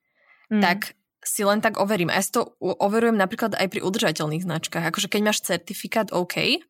mm. 0.49 0.61
tak 0.61 0.97
si 1.21 1.45
len 1.45 1.61
tak 1.61 1.77
overím. 1.77 2.09
A 2.09 2.17
ja 2.17 2.25
si 2.25 2.33
to 2.33 2.57
overujem 2.59 3.13
napríklad 3.13 3.53
aj 3.53 3.67
pri 3.69 3.85
udržateľných 3.85 4.41
značkách. 4.41 4.89
Akože 4.89 5.05
keď 5.05 5.21
máš 5.21 5.45
certifikát 5.45 6.09
OK, 6.09 6.65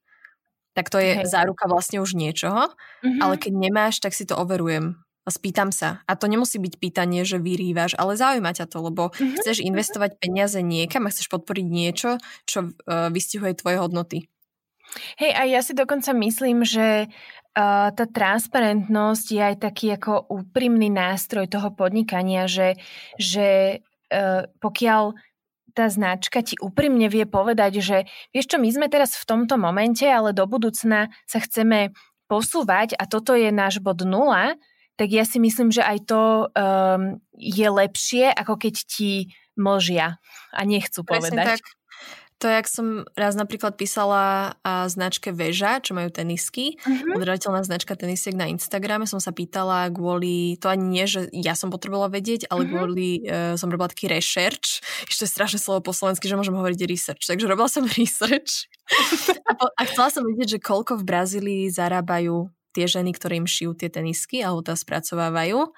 tak 0.76 0.92
to 0.92 1.00
je 1.00 1.24
Hej. 1.24 1.28
záruka 1.28 1.68
vlastne 1.68 2.04
už 2.04 2.16
niečoho, 2.16 2.72
mm-hmm. 2.72 3.20
ale 3.24 3.36
keď 3.40 3.54
nemáš, 3.56 4.04
tak 4.04 4.16
si 4.16 4.28
to 4.28 4.36
overujem 4.36 5.00
a 5.22 5.30
spýtam 5.30 5.70
sa. 5.70 6.02
A 6.10 6.18
to 6.18 6.26
nemusí 6.26 6.58
byť 6.58 6.82
pýtanie, 6.82 7.22
že 7.28 7.38
vyrývaš, 7.38 7.94
ale 8.00 8.18
zaujíma 8.18 8.52
ťa 8.58 8.66
to, 8.72 8.78
lebo 8.82 9.12
mm-hmm. 9.12 9.38
chceš 9.40 9.62
investovať 9.62 10.18
peniaze 10.18 10.60
niekam 10.60 11.06
a 11.06 11.12
chceš 11.14 11.30
podporiť 11.30 11.68
niečo, 11.68 12.18
čo 12.48 12.72
uh, 12.72 13.12
vystihuje 13.14 13.56
tvoje 13.60 13.78
hodnoty. 13.80 14.32
Hej, 15.16 15.32
a 15.34 15.42
ja 15.48 15.62
si 15.64 15.72
dokonca 15.72 16.12
myslím, 16.12 16.68
že 16.68 17.08
uh, 17.08 17.90
tá 17.92 18.06
transparentnosť 18.08 19.26
je 19.32 19.42
aj 19.42 19.56
taký 19.60 19.96
ako 19.96 20.28
úprimný 20.28 20.92
nástroj 20.92 21.48
toho 21.48 21.72
podnikania, 21.72 22.48
že, 22.48 22.76
že 23.16 23.80
uh, 24.12 24.48
pokiaľ 24.60 25.16
tá 25.72 25.88
značka 25.88 26.44
ti 26.44 26.60
úprimne 26.60 27.08
vie 27.08 27.24
povedať, 27.24 27.80
že 27.80 27.98
vieš 28.36 28.52
čo, 28.52 28.58
my 28.60 28.68
sme 28.68 28.88
teraz 28.92 29.16
v 29.16 29.24
tomto 29.24 29.56
momente, 29.56 30.04
ale 30.04 30.36
do 30.36 30.44
budúcna 30.44 31.08
sa 31.24 31.40
chceme 31.40 31.96
posúvať 32.28 32.96
a 33.00 33.08
toto 33.08 33.36
je 33.36 33.52
náš 33.52 33.80
bod 33.80 34.04
nula, 34.04 34.60
tak 35.00 35.12
ja 35.12 35.24
si 35.24 35.40
myslím, 35.40 35.72
že 35.72 35.84
aj 35.84 35.98
to 36.08 36.22
um, 36.52 37.24
je 37.36 37.68
lepšie, 37.68 38.32
ako 38.36 38.60
keď 38.60 38.76
ti 38.84 39.32
mlžia 39.56 40.20
a 40.52 40.62
nechcú 40.68 41.04
Presne 41.04 41.32
povedať. 41.32 41.60
Tak. 41.60 41.81
To 42.42 42.50
jak 42.50 42.66
som 42.66 43.06
raz 43.14 43.38
napríklad 43.38 43.78
písala 43.78 44.58
a 44.66 44.90
značke 44.90 45.30
Veža, 45.30 45.78
čo 45.78 45.94
majú 45.94 46.10
tenisky, 46.10 46.82
uh-huh. 46.82 47.14
udržateľná 47.14 47.62
značka 47.62 47.94
tenisiek 47.94 48.34
na 48.34 48.50
Instagrame, 48.50 49.06
som 49.06 49.22
sa 49.22 49.30
pýtala 49.30 49.94
kvôli, 49.94 50.58
to 50.58 50.66
ani 50.66 50.86
nie, 50.90 51.06
že 51.06 51.30
ja 51.38 51.54
som 51.54 51.70
potrebovala 51.70 52.10
vedieť, 52.10 52.50
ale 52.50 52.66
uh-huh. 52.66 52.74
kvôli, 52.74 53.10
uh, 53.30 53.54
som 53.62 53.70
robila 53.70 53.94
taký 53.94 54.10
research, 54.10 54.82
ešte 55.06 55.30
strašné 55.30 55.62
slovo 55.62 55.86
po 55.86 55.94
slovensky, 55.94 56.26
že 56.26 56.34
môžem 56.34 56.58
hovoriť 56.58 56.82
research, 56.90 57.30
takže 57.30 57.46
robila 57.46 57.70
som 57.70 57.86
research 58.02 58.66
a, 59.46 59.52
po, 59.54 59.70
a 59.70 59.82
chcela 59.86 60.10
som 60.10 60.26
vedieť, 60.26 60.58
že 60.58 60.66
koľko 60.66 60.98
v 60.98 61.08
Brazílii 61.08 61.64
zarábajú 61.70 62.50
tie 62.74 62.90
ženy, 62.90 63.14
ktoré 63.14 63.38
im 63.38 63.46
šijú 63.46 63.78
tie 63.78 63.94
tenisky 63.94 64.42
alebo 64.42 64.66
to 64.66 64.74
spracovávajú 64.74 65.70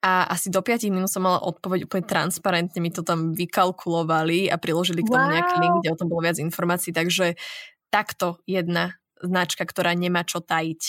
a 0.00 0.32
asi 0.32 0.48
do 0.48 0.64
5 0.64 0.88
minút 0.88 1.12
som 1.12 1.28
mala 1.28 1.44
odpoveď 1.44 1.84
úplne 1.84 2.04
transparentne, 2.08 2.80
mi 2.80 2.88
to 2.88 3.04
tam 3.04 3.36
vykalkulovali 3.36 4.48
a 4.48 4.56
priložili 4.56 5.04
k 5.04 5.12
tomu 5.12 5.28
wow. 5.28 5.32
nejaký 5.36 5.56
link, 5.60 5.76
kde 5.84 5.92
o 5.92 5.98
tom 6.00 6.08
bolo 6.08 6.24
viac 6.24 6.40
informácií, 6.40 6.96
takže 6.96 7.36
takto 7.92 8.40
jedna 8.48 8.96
značka, 9.20 9.68
ktorá 9.68 9.92
nemá 9.92 10.24
čo 10.24 10.40
tajiť. 10.40 10.82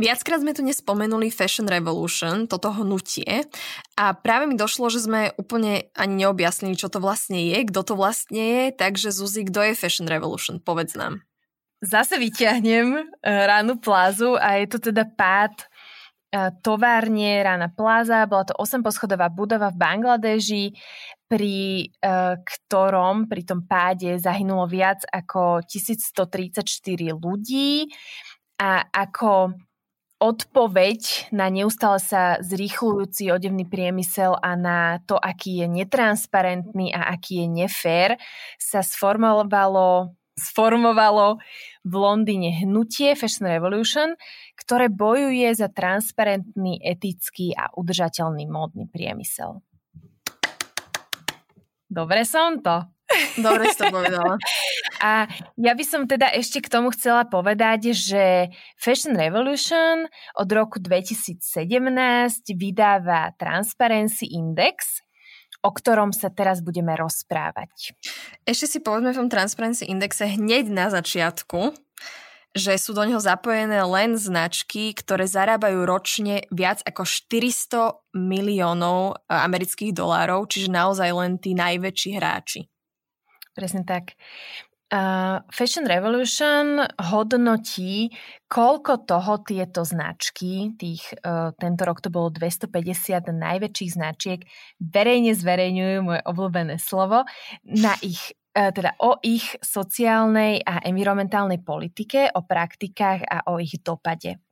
Viackrát 0.00 0.40
sme 0.40 0.56
tu 0.56 0.64
nespomenuli 0.64 1.28
Fashion 1.28 1.68
Revolution, 1.68 2.48
toto 2.48 2.72
hnutie 2.72 3.44
a 4.00 4.16
práve 4.16 4.48
mi 4.48 4.56
došlo, 4.56 4.88
že 4.88 5.04
sme 5.04 5.36
úplne 5.36 5.92
ani 5.92 6.24
neobjasnili, 6.24 6.72
čo 6.72 6.88
to 6.88 7.04
vlastne 7.04 7.36
je, 7.36 7.68
kto 7.68 7.84
to 7.84 7.94
vlastne 8.00 8.40
je, 8.40 8.64
takže 8.72 9.12
Zuzi, 9.12 9.44
kto 9.44 9.60
je 9.60 9.72
Fashion 9.76 10.08
Revolution? 10.08 10.56
Povedz 10.56 10.96
nám. 10.96 11.20
Zase 11.84 12.16
vyťahnem 12.16 12.96
eh, 12.96 13.04
ránu 13.24 13.76
plázu 13.76 14.40
a 14.40 14.56
je 14.60 14.72
to 14.72 14.92
teda 14.92 15.04
pád 15.04 15.68
továrne 16.62 17.42
Rana 17.42 17.68
Plaza. 17.74 18.26
Bola 18.30 18.46
to 18.46 18.54
8-poschodová 18.54 19.28
budova 19.34 19.74
v 19.74 19.80
Bangladeži, 19.82 20.64
pri 21.30 21.86
uh, 22.02 22.38
ktorom 22.42 23.30
pri 23.30 23.42
tom 23.46 23.62
páde 23.66 24.18
zahynulo 24.18 24.66
viac 24.66 25.06
ako 25.06 25.62
1134 25.62 26.66
ľudí 27.14 27.86
a 28.58 28.82
ako 28.90 29.54
odpoveď 30.20 31.32
na 31.32 31.48
neustále 31.48 31.96
sa 32.02 32.36
zrýchlujúci 32.44 33.32
odevný 33.32 33.64
priemysel 33.64 34.36
a 34.36 34.52
na 34.52 35.00
to, 35.08 35.16
aký 35.16 35.64
je 35.64 35.66
netransparentný 35.70 36.92
a 36.92 37.14
aký 37.14 37.42
je 37.42 37.46
nefér, 37.48 38.10
sa 38.60 38.84
sformovalo 38.84 40.12
sformovalo 40.40 41.36
v 41.84 41.94
Londýne 41.96 42.52
hnutie 42.64 43.16
Fashion 43.16 43.48
Revolution, 43.48 44.14
ktoré 44.56 44.92
bojuje 44.92 45.48
za 45.56 45.72
transparentný, 45.72 46.80
etický 46.84 47.56
a 47.56 47.72
udržateľný 47.72 48.44
módny 48.48 48.84
priemysel. 48.88 49.64
Dobre 51.90 52.22
som 52.22 52.62
to. 52.62 52.86
Dobre 53.42 53.66
si 53.74 53.76
to 53.82 53.90
povedala. 53.90 54.38
A 55.02 55.26
ja 55.58 55.72
by 55.74 55.84
som 55.84 56.06
teda 56.06 56.30
ešte 56.30 56.62
k 56.62 56.70
tomu 56.70 56.94
chcela 56.94 57.26
povedať, 57.26 57.90
že 57.90 58.54
Fashion 58.78 59.18
Revolution 59.18 60.06
od 60.38 60.48
roku 60.52 60.78
2017 60.78 61.42
vydáva 62.54 63.34
Transparency 63.34 64.30
Index, 64.30 65.02
o 65.60 65.70
ktorom 65.70 66.10
sa 66.16 66.32
teraz 66.32 66.64
budeme 66.64 66.96
rozprávať. 66.96 67.92
Ešte 68.48 68.66
si 68.66 68.78
povedzme 68.80 69.12
v 69.12 69.20
tom 69.24 69.32
Transparency 69.32 69.88
Indexe 69.88 70.36
hneď 70.36 70.72
na 70.72 70.88
začiatku, 70.88 71.76
že 72.50 72.74
sú 72.82 72.90
do 72.98 73.06
neho 73.06 73.22
zapojené 73.22 73.78
len 73.86 74.18
značky, 74.18 74.90
ktoré 74.90 75.30
zarábajú 75.30 75.86
ročne 75.86 76.42
viac 76.50 76.82
ako 76.82 77.06
400 77.06 78.18
miliónov 78.18 79.14
e, 79.14 79.30
amerických 79.30 79.94
dolárov, 79.94 80.50
čiže 80.50 80.74
naozaj 80.74 81.10
len 81.14 81.38
tí 81.38 81.54
najväčší 81.54 82.10
hráči. 82.18 82.66
Presne 83.54 83.86
tak. 83.86 84.18
Uh, 84.90 85.38
Fashion 85.54 85.86
Revolution 85.86 86.82
hodnotí, 86.98 88.10
koľko 88.50 89.06
toho 89.06 89.38
tieto 89.46 89.86
značky, 89.86 90.74
tých, 90.74 91.14
uh, 91.22 91.54
tento 91.54 91.86
rok 91.86 92.02
to 92.02 92.10
bolo 92.10 92.26
250 92.34 93.30
najväčších 93.30 93.90
značiek, 93.94 94.42
verejne 94.82 95.30
zverejňujú 95.38 95.98
moje 96.02 96.20
obľúbené 96.26 96.82
slovo, 96.82 97.22
na 97.62 97.94
ich 98.02 98.34
uh, 98.58 98.74
teda 98.74 98.98
o 98.98 99.22
ich 99.22 99.54
sociálnej 99.62 100.66
a 100.66 100.82
environmentálnej 100.82 101.62
politike, 101.62 102.34
o 102.34 102.42
praktikách 102.42 103.22
a 103.30 103.46
o 103.46 103.62
ich 103.62 103.78
dopade. 103.86 104.42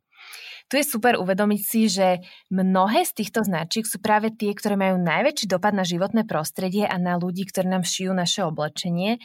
Tu 0.68 0.80
je 0.80 0.84
super 0.84 1.16
uvedomiť 1.16 1.60
si, 1.64 1.88
že 1.88 2.20
mnohé 2.52 3.08
z 3.08 3.24
týchto 3.24 3.40
značiek 3.40 3.88
sú 3.88 4.04
práve 4.04 4.28
tie, 4.36 4.52
ktoré 4.52 4.76
majú 4.76 5.00
najväčší 5.00 5.48
dopad 5.48 5.72
na 5.72 5.80
životné 5.80 6.28
prostredie 6.28 6.84
a 6.84 7.00
na 7.00 7.16
ľudí, 7.16 7.48
ktorí 7.48 7.72
nám 7.72 7.88
šijú 7.88 8.12
naše 8.12 8.44
oblečenie 8.44 9.16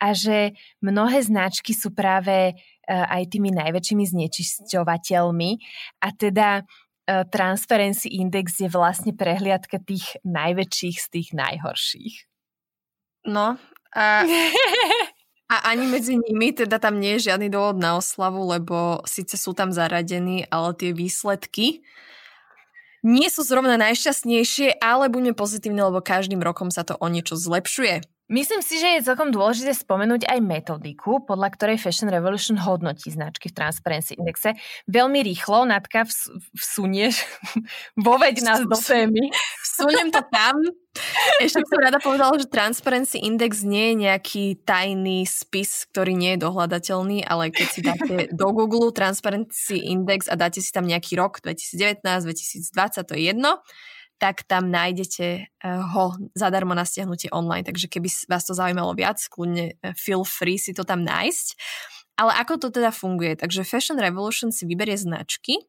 a 0.00 0.16
že 0.16 0.56
mnohé 0.80 1.20
značky 1.20 1.76
sú 1.76 1.92
práve 1.92 2.52
e, 2.52 2.54
aj 2.88 3.28
tými 3.28 3.52
najväčšími 3.52 4.04
znečisťovateľmi 4.08 5.50
a 6.00 6.08
teda 6.16 6.48
e, 6.60 6.62
Transparency 7.28 8.16
Index 8.16 8.64
je 8.64 8.72
vlastne 8.72 9.12
prehliadka 9.12 9.76
tých 9.84 10.16
najväčších 10.24 10.96
z 10.96 11.06
tých 11.12 11.28
najhorších. 11.36 12.14
No, 13.28 13.60
a 13.92 14.24
A 15.46 15.70
ani 15.70 15.86
medzi 15.86 16.18
nimi 16.18 16.50
teda 16.50 16.82
tam 16.82 16.98
nie 16.98 17.16
je 17.16 17.30
žiadny 17.30 17.46
dôvod 17.46 17.78
na 17.78 17.94
oslavu, 17.94 18.42
lebo 18.50 19.06
síce 19.06 19.38
sú 19.38 19.54
tam 19.54 19.70
zaradení, 19.70 20.42
ale 20.50 20.74
tie 20.74 20.90
výsledky 20.90 21.86
nie 23.06 23.30
sú 23.30 23.46
zrovna 23.46 23.78
najšťastnejšie, 23.78 24.82
ale 24.82 25.06
buďme 25.06 25.38
pozitívne, 25.38 25.86
lebo 25.86 26.02
každým 26.02 26.42
rokom 26.42 26.74
sa 26.74 26.82
to 26.82 26.98
o 26.98 27.06
niečo 27.06 27.38
zlepšuje. 27.38 28.02
Myslím 28.26 28.58
si, 28.58 28.82
že 28.82 28.98
je 28.98 29.06
celkom 29.06 29.30
dôležité 29.30 29.70
spomenúť 29.70 30.26
aj 30.26 30.42
metodiku, 30.42 31.22
podľa 31.22 31.54
ktorej 31.54 31.78
Fashion 31.78 32.10
Revolution 32.10 32.58
hodnotí 32.58 33.06
značky 33.14 33.46
v 33.46 33.62
Transparency 33.62 34.18
Indexe. 34.18 34.58
Veľmi 34.90 35.22
rýchlo, 35.22 35.62
Natka, 35.62 36.02
vs- 36.02 36.34
vsunieš, 36.58 37.22
voveď 38.06 38.42
nás 38.42 38.66
do 38.66 38.74
témy. 38.74 39.30
Vsuniem 39.62 40.10
to 40.10 40.26
tam. 40.26 40.58
Ešte 41.42 41.62
som 41.66 41.78
rada 41.80 41.98
povedala, 42.00 42.36
že 42.38 42.48
Transparency 42.48 43.20
Index 43.22 43.62
nie 43.66 43.92
je 43.92 43.94
nejaký 44.08 44.44
tajný 44.64 45.26
spis, 45.28 45.84
ktorý 45.90 46.16
nie 46.16 46.34
je 46.36 46.42
dohľadateľný, 46.46 47.26
ale 47.26 47.52
keď 47.52 47.68
si 47.68 47.80
dáte 47.84 48.14
do 48.32 48.46
Google 48.52 48.90
Transparency 48.92 49.82
Index 49.92 50.26
a 50.30 50.34
dáte 50.38 50.62
si 50.64 50.70
tam 50.72 50.88
nejaký 50.88 51.18
rok 51.18 51.44
2019, 51.44 52.02
2020, 52.02 53.08
to 53.08 53.12
je 53.14 53.22
jedno, 53.22 53.60
tak 54.16 54.48
tam 54.48 54.72
nájdete 54.72 55.26
eh, 55.44 55.80
ho 55.92 56.16
zadarmo 56.32 56.72
na 56.72 56.88
stiahnutie 56.88 57.28
online. 57.32 57.68
Takže 57.68 57.92
keby 57.92 58.08
vás 58.28 58.48
to 58.48 58.56
zaujímalo 58.56 58.96
viac, 58.96 59.20
kľudne 59.28 59.76
eh, 59.76 59.94
feel 59.96 60.24
free 60.24 60.56
si 60.56 60.72
to 60.72 60.88
tam 60.88 61.04
nájsť. 61.04 61.46
Ale 62.16 62.32
ako 62.40 62.56
to 62.56 62.68
teda 62.72 62.96
funguje? 62.96 63.36
Takže 63.36 63.68
Fashion 63.68 64.00
Revolution 64.00 64.48
si 64.48 64.64
vyberie 64.64 64.96
značky 64.96 65.60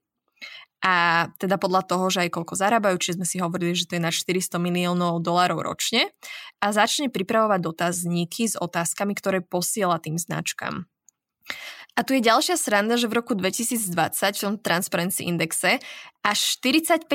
a 0.83 1.27
teda 1.41 1.57
podľa 1.57 1.89
toho, 1.89 2.05
že 2.13 2.27
aj 2.27 2.37
koľko 2.37 2.53
zarábajú, 2.53 2.95
čiže 3.01 3.17
sme 3.17 3.27
si 3.27 3.37
hovorili, 3.41 3.73
že 3.73 3.89
to 3.89 3.97
je 3.97 4.05
na 4.05 4.13
400 4.13 4.61
miliónov 4.61 5.25
dolárov 5.25 5.65
ročne 5.65 6.13
a 6.61 6.69
začne 6.69 7.09
pripravovať 7.09 7.59
dotazníky 7.65 8.45
s 8.45 8.55
otázkami, 8.55 9.17
ktoré 9.17 9.41
posiela 9.41 9.97
tým 9.97 10.21
značkám. 10.21 10.85
A 11.97 12.05
tu 12.05 12.13
je 12.13 12.21
ďalšia 12.21 12.61
sranda, 12.61 12.93
že 12.93 13.09
v 13.09 13.17
roku 13.17 13.33
2020 13.33 13.89
v 14.37 14.37
tom 14.37 14.55
Transparency 14.61 15.25
Indexe 15.25 15.81
až 16.21 16.39
45% 16.61 17.09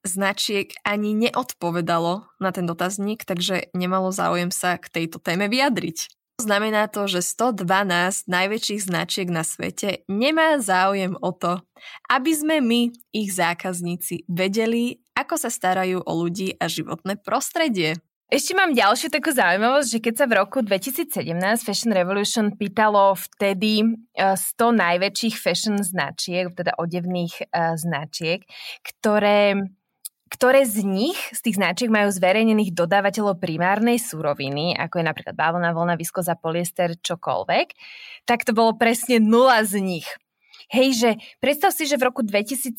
značiek 0.00 0.72
ani 0.88 1.12
neodpovedalo 1.12 2.24
na 2.40 2.50
ten 2.56 2.64
dotazník, 2.64 3.28
takže 3.28 3.68
nemalo 3.76 4.08
záujem 4.08 4.48
sa 4.48 4.80
k 4.80 4.88
tejto 4.88 5.20
téme 5.20 5.52
vyjadriť. 5.52 6.23
Znamená 6.34 6.90
to, 6.90 7.06
že 7.06 7.22
112 7.22 8.26
najväčších 8.26 8.90
značiek 8.90 9.30
na 9.30 9.46
svete 9.46 10.02
nemá 10.10 10.58
záujem 10.58 11.14
o 11.22 11.30
to, 11.30 11.62
aby 12.10 12.32
sme 12.34 12.58
my, 12.58 12.90
ich 13.14 13.30
zákazníci, 13.30 14.26
vedeli, 14.26 14.98
ako 15.14 15.38
sa 15.38 15.46
starajú 15.46 16.02
o 16.02 16.12
ľudí 16.18 16.58
a 16.58 16.66
životné 16.66 17.22
prostredie. 17.22 18.02
Ešte 18.34 18.56
mám 18.58 18.74
ďalšiu 18.74 19.14
takú 19.14 19.30
zaujímavosť, 19.30 19.88
že 19.94 20.02
keď 20.02 20.14
sa 20.18 20.26
v 20.26 20.36
roku 20.42 20.58
2017 20.58 21.22
Fashion 21.62 21.94
Revolution 21.94 22.50
pýtalo 22.58 23.14
vtedy 23.14 23.86
100 24.18 24.34
e, 24.58 24.74
najväčších 24.74 25.36
fashion 25.38 25.78
značiek, 25.78 26.50
teda 26.50 26.74
odevných 26.74 27.46
uh, 27.46 27.78
značiek, 27.78 28.42
ktoré, 28.82 29.70
ktoré 30.34 30.66
z 30.66 30.82
nich, 30.82 31.14
z 31.30 31.40
tých 31.46 31.62
značiek 31.62 31.86
majú 31.86 32.10
zverejnených 32.10 32.74
dodávateľov 32.74 33.38
primárnej 33.38 34.02
suroviny, 34.02 34.74
ako 34.74 34.98
je 34.98 35.04
napríklad 35.06 35.38
bavlna, 35.38 35.70
vlna, 35.70 35.94
viskoza, 35.94 36.34
poliester, 36.34 36.98
čokoľvek, 36.98 37.66
tak 38.26 38.42
to 38.42 38.50
bolo 38.50 38.74
presne 38.74 39.22
nula 39.22 39.62
z 39.62 39.78
nich. 39.78 40.08
Hej, 40.74 40.88
že 40.98 41.10
predstav 41.38 41.70
si, 41.70 41.86
že 41.86 42.00
v 42.00 42.10
roku 42.10 42.26
2017 42.26 42.74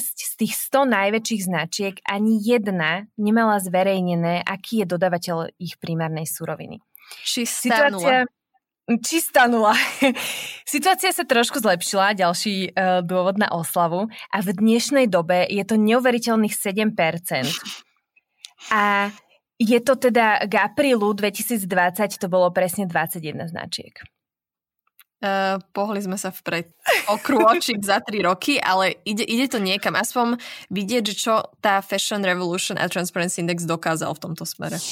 z 0.00 0.32
tých 0.38 0.52
100 0.56 0.88
najväčších 0.88 1.42
značiek 1.44 1.94
ani 2.08 2.40
jedna 2.40 3.04
nemala 3.20 3.60
zverejnené, 3.60 4.40
aký 4.40 4.80
je 4.80 4.86
dodavateľ 4.88 5.52
ich 5.60 5.76
primárnej 5.76 6.24
suroviny. 6.24 6.80
Čistá 7.26 7.90
Situácia, 7.90 8.24
nula. 8.24 8.41
Čistá 8.82 9.46
nula. 9.46 9.78
Situácia 10.66 11.14
sa 11.14 11.22
trošku 11.22 11.62
zlepšila, 11.62 12.18
ďalší 12.18 12.74
uh, 12.74 12.98
dôvod 13.06 13.38
na 13.38 13.46
oslavu 13.54 14.10
a 14.34 14.38
v 14.42 14.50
dnešnej 14.58 15.06
dobe 15.06 15.46
je 15.46 15.62
to 15.62 15.78
neuveriteľných 15.78 16.50
7%. 16.50 16.90
A 18.74 19.14
je 19.62 19.78
to 19.78 19.94
teda 19.94 20.42
k 20.50 20.54
aprílu 20.58 21.14
2020 21.14 21.62
to 22.18 22.26
bolo 22.26 22.50
presne 22.50 22.90
21 22.90 23.46
značiek. 23.54 23.94
Uh, 25.22 25.62
pohli 25.70 26.02
sme 26.02 26.18
sa 26.18 26.34
vpred 26.34 26.74
o 27.06 27.14
krôčik 27.14 27.78
za 27.86 28.02
tri 28.02 28.26
roky, 28.26 28.58
ale 28.58 28.98
ide, 29.06 29.22
ide 29.22 29.46
to 29.46 29.62
niekam. 29.62 29.94
Aspoň 29.94 30.42
vidieť, 30.74 31.06
čo 31.14 31.46
tá 31.62 31.78
Fashion 31.78 32.26
Revolution 32.26 32.74
a 32.74 32.90
Transparency 32.90 33.38
Index 33.46 33.62
dokázal 33.62 34.10
v 34.18 34.22
tomto 34.26 34.42
smere. 34.42 34.82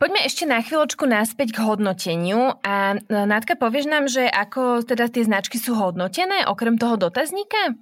Poďme 0.00 0.24
ešte 0.24 0.48
na 0.48 0.64
chvíľočku 0.64 1.04
naspäť 1.04 1.52
k 1.52 1.60
hodnoteniu 1.60 2.56
a 2.64 2.96
e, 2.96 3.04
Nátka, 3.04 3.52
povieš 3.52 3.84
nám, 3.84 4.08
že 4.08 4.24
ako 4.24 4.80
teda 4.80 5.12
tie 5.12 5.28
značky 5.28 5.60
sú 5.60 5.76
hodnotené, 5.76 6.48
okrem 6.48 6.80
toho 6.80 6.96
dotazníka? 6.96 7.76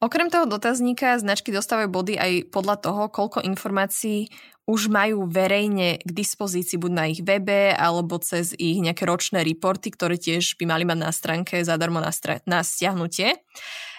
Okrem 0.00 0.32
toho 0.32 0.48
dotazníka 0.48 1.20
značky 1.20 1.52
dostávajú 1.52 1.92
body 1.92 2.16
aj 2.16 2.32
podľa 2.48 2.76
toho, 2.80 3.02
koľko 3.12 3.44
informácií 3.44 4.32
už 4.64 4.88
majú 4.88 5.28
verejne 5.28 6.00
k 6.00 6.10
dispozícii 6.10 6.80
buď 6.80 6.92
na 6.96 7.04
ich 7.04 7.20
webe 7.20 7.68
alebo 7.76 8.16
cez 8.16 8.56
ich 8.56 8.80
nejaké 8.80 9.04
ročné 9.04 9.44
reporty, 9.44 9.92
ktoré 9.92 10.16
tiež 10.16 10.56
by 10.56 10.64
mali 10.64 10.88
mať 10.88 10.98
na 11.04 11.12
stránke 11.12 11.60
zadarmo 11.60 12.00
na, 12.00 12.16
stra- 12.16 12.40
na 12.48 12.64
stiahnutie. 12.64 13.44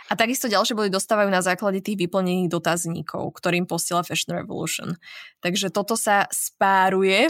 A 0.07 0.13
takisto 0.15 0.47
ďalšie 0.47 0.73
body 0.73 0.89
dostávajú 0.91 1.27
na 1.27 1.43
základe 1.43 1.83
tých 1.83 1.99
vyplnených 2.07 2.47
dotazníkov, 2.47 3.35
ktorým 3.35 3.67
posiela 3.67 4.07
Fashion 4.07 4.39
Revolution. 4.39 4.95
Takže 5.43 5.67
toto 5.67 5.99
sa 5.99 6.31
spáruje 6.31 7.27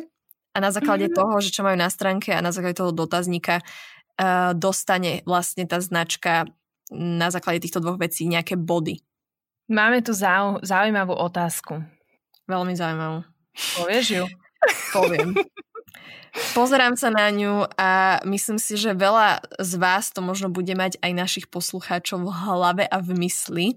a 0.53 0.57
na 0.61 0.69
základe 0.69 1.09
mm-hmm. 1.09 1.17
toho, 1.17 1.35
že 1.41 1.53
čo 1.53 1.65
majú 1.65 1.77
na 1.77 1.89
stránke 1.89 2.33
a 2.33 2.41
na 2.41 2.53
základe 2.53 2.77
toho 2.77 2.93
dotazníka 2.93 3.61
uh, 3.61 4.53
dostane 4.53 5.21
vlastne 5.25 5.65
tá 5.65 5.81
značka 5.81 6.45
na 6.93 7.27
základe 7.29 7.65
týchto 7.65 7.83
dvoch 7.83 7.99
vecí 7.99 8.25
nejaké 8.29 8.55
body. 8.55 9.01
Máme 9.67 9.99
tu 9.99 10.15
zau- 10.15 10.63
zaujímavú 10.63 11.11
otázku. 11.11 11.83
Veľmi 12.47 12.73
zaujímavú. 12.73 13.27
Povieš 13.75 14.07
ju? 14.23 14.25
Poviem. 14.95 15.35
Pozerám 16.53 16.93
sa 16.93 17.09
na 17.09 17.33
ňu 17.33 17.65
a 17.81 18.21
myslím 18.29 18.61
si, 18.61 18.77
že 18.77 18.93
veľa 18.93 19.41
z 19.57 19.71
vás 19.81 20.13
to 20.13 20.21
možno 20.21 20.53
bude 20.53 20.69
mať 20.77 21.01
aj 21.01 21.11
našich 21.17 21.45
poslucháčov 21.49 22.21
v 22.21 22.29
hlave 22.29 22.83
a 22.85 22.97
v 23.01 23.09
mysli. 23.25 23.67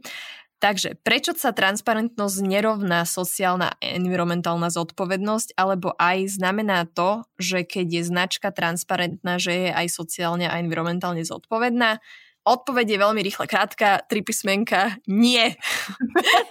Takže 0.60 1.00
prečo 1.00 1.32
sa 1.32 1.56
transparentnosť 1.56 2.36
nerovná 2.44 3.08
sociálna 3.08 3.72
a 3.72 3.80
environmentálna 3.96 4.68
zodpovednosť, 4.68 5.56
alebo 5.56 5.96
aj 5.96 6.36
znamená 6.36 6.84
to, 6.84 7.24
že 7.40 7.64
keď 7.64 7.86
je 7.88 8.02
značka 8.04 8.52
transparentná, 8.52 9.40
že 9.40 9.56
je 9.56 9.70
aj 9.72 9.88
sociálne 9.88 10.44
a 10.44 10.60
environmentálne 10.60 11.24
zodpovedná? 11.24 12.04
Odpoveď 12.50 12.98
je 12.98 12.98
veľmi 12.98 13.22
rýchla, 13.22 13.46
krátka, 13.46 14.02
tri 14.10 14.26
písmenka, 14.26 14.98
nie. 15.06 15.54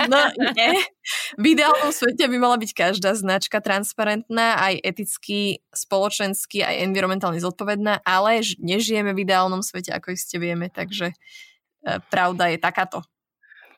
no 0.08 0.32
nie. 0.56 0.80
V 1.36 1.46
ideálnom 1.52 1.92
svete 1.92 2.24
by 2.32 2.38
mala 2.40 2.56
byť 2.56 2.72
každá 2.72 3.12
značka 3.20 3.60
transparentná, 3.60 4.64
aj 4.64 4.80
eticky, 4.80 5.60
spoločensky, 5.76 6.64
aj 6.64 6.88
environmentálne 6.88 7.44
zodpovedná, 7.44 8.00
ale 8.08 8.40
nežijeme 8.64 9.12
v 9.12 9.28
ideálnom 9.28 9.60
svete, 9.60 9.92
ako 9.92 10.16
iste 10.16 10.40
vieme, 10.40 10.72
takže 10.72 11.12
e, 11.12 11.16
pravda 12.08 12.48
je 12.56 12.58
takáto. 12.64 13.04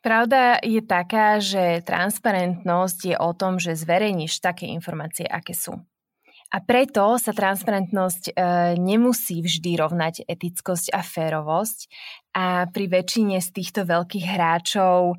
Pravda 0.06 0.62
je 0.62 0.82
taká, 0.86 1.42
že 1.42 1.82
transparentnosť 1.82 3.00
je 3.14 3.16
o 3.18 3.32
tom, 3.34 3.58
že 3.58 3.74
zverejníš 3.74 4.46
také 4.46 4.70
informácie, 4.70 5.26
aké 5.26 5.58
sú. 5.58 5.82
A 6.52 6.60
preto 6.60 7.16
sa 7.16 7.32
transparentnosť 7.32 8.24
e, 8.28 8.34
nemusí 8.76 9.40
vždy 9.40 9.80
rovnať 9.80 10.28
etickosť 10.28 10.92
a 10.92 11.00
férovosť. 11.00 11.80
A 12.36 12.68
pri 12.68 12.92
väčšine 12.92 13.40
z 13.40 13.50
týchto 13.56 13.88
veľkých 13.88 14.28
hráčov 14.28 15.16
e, 15.16 15.18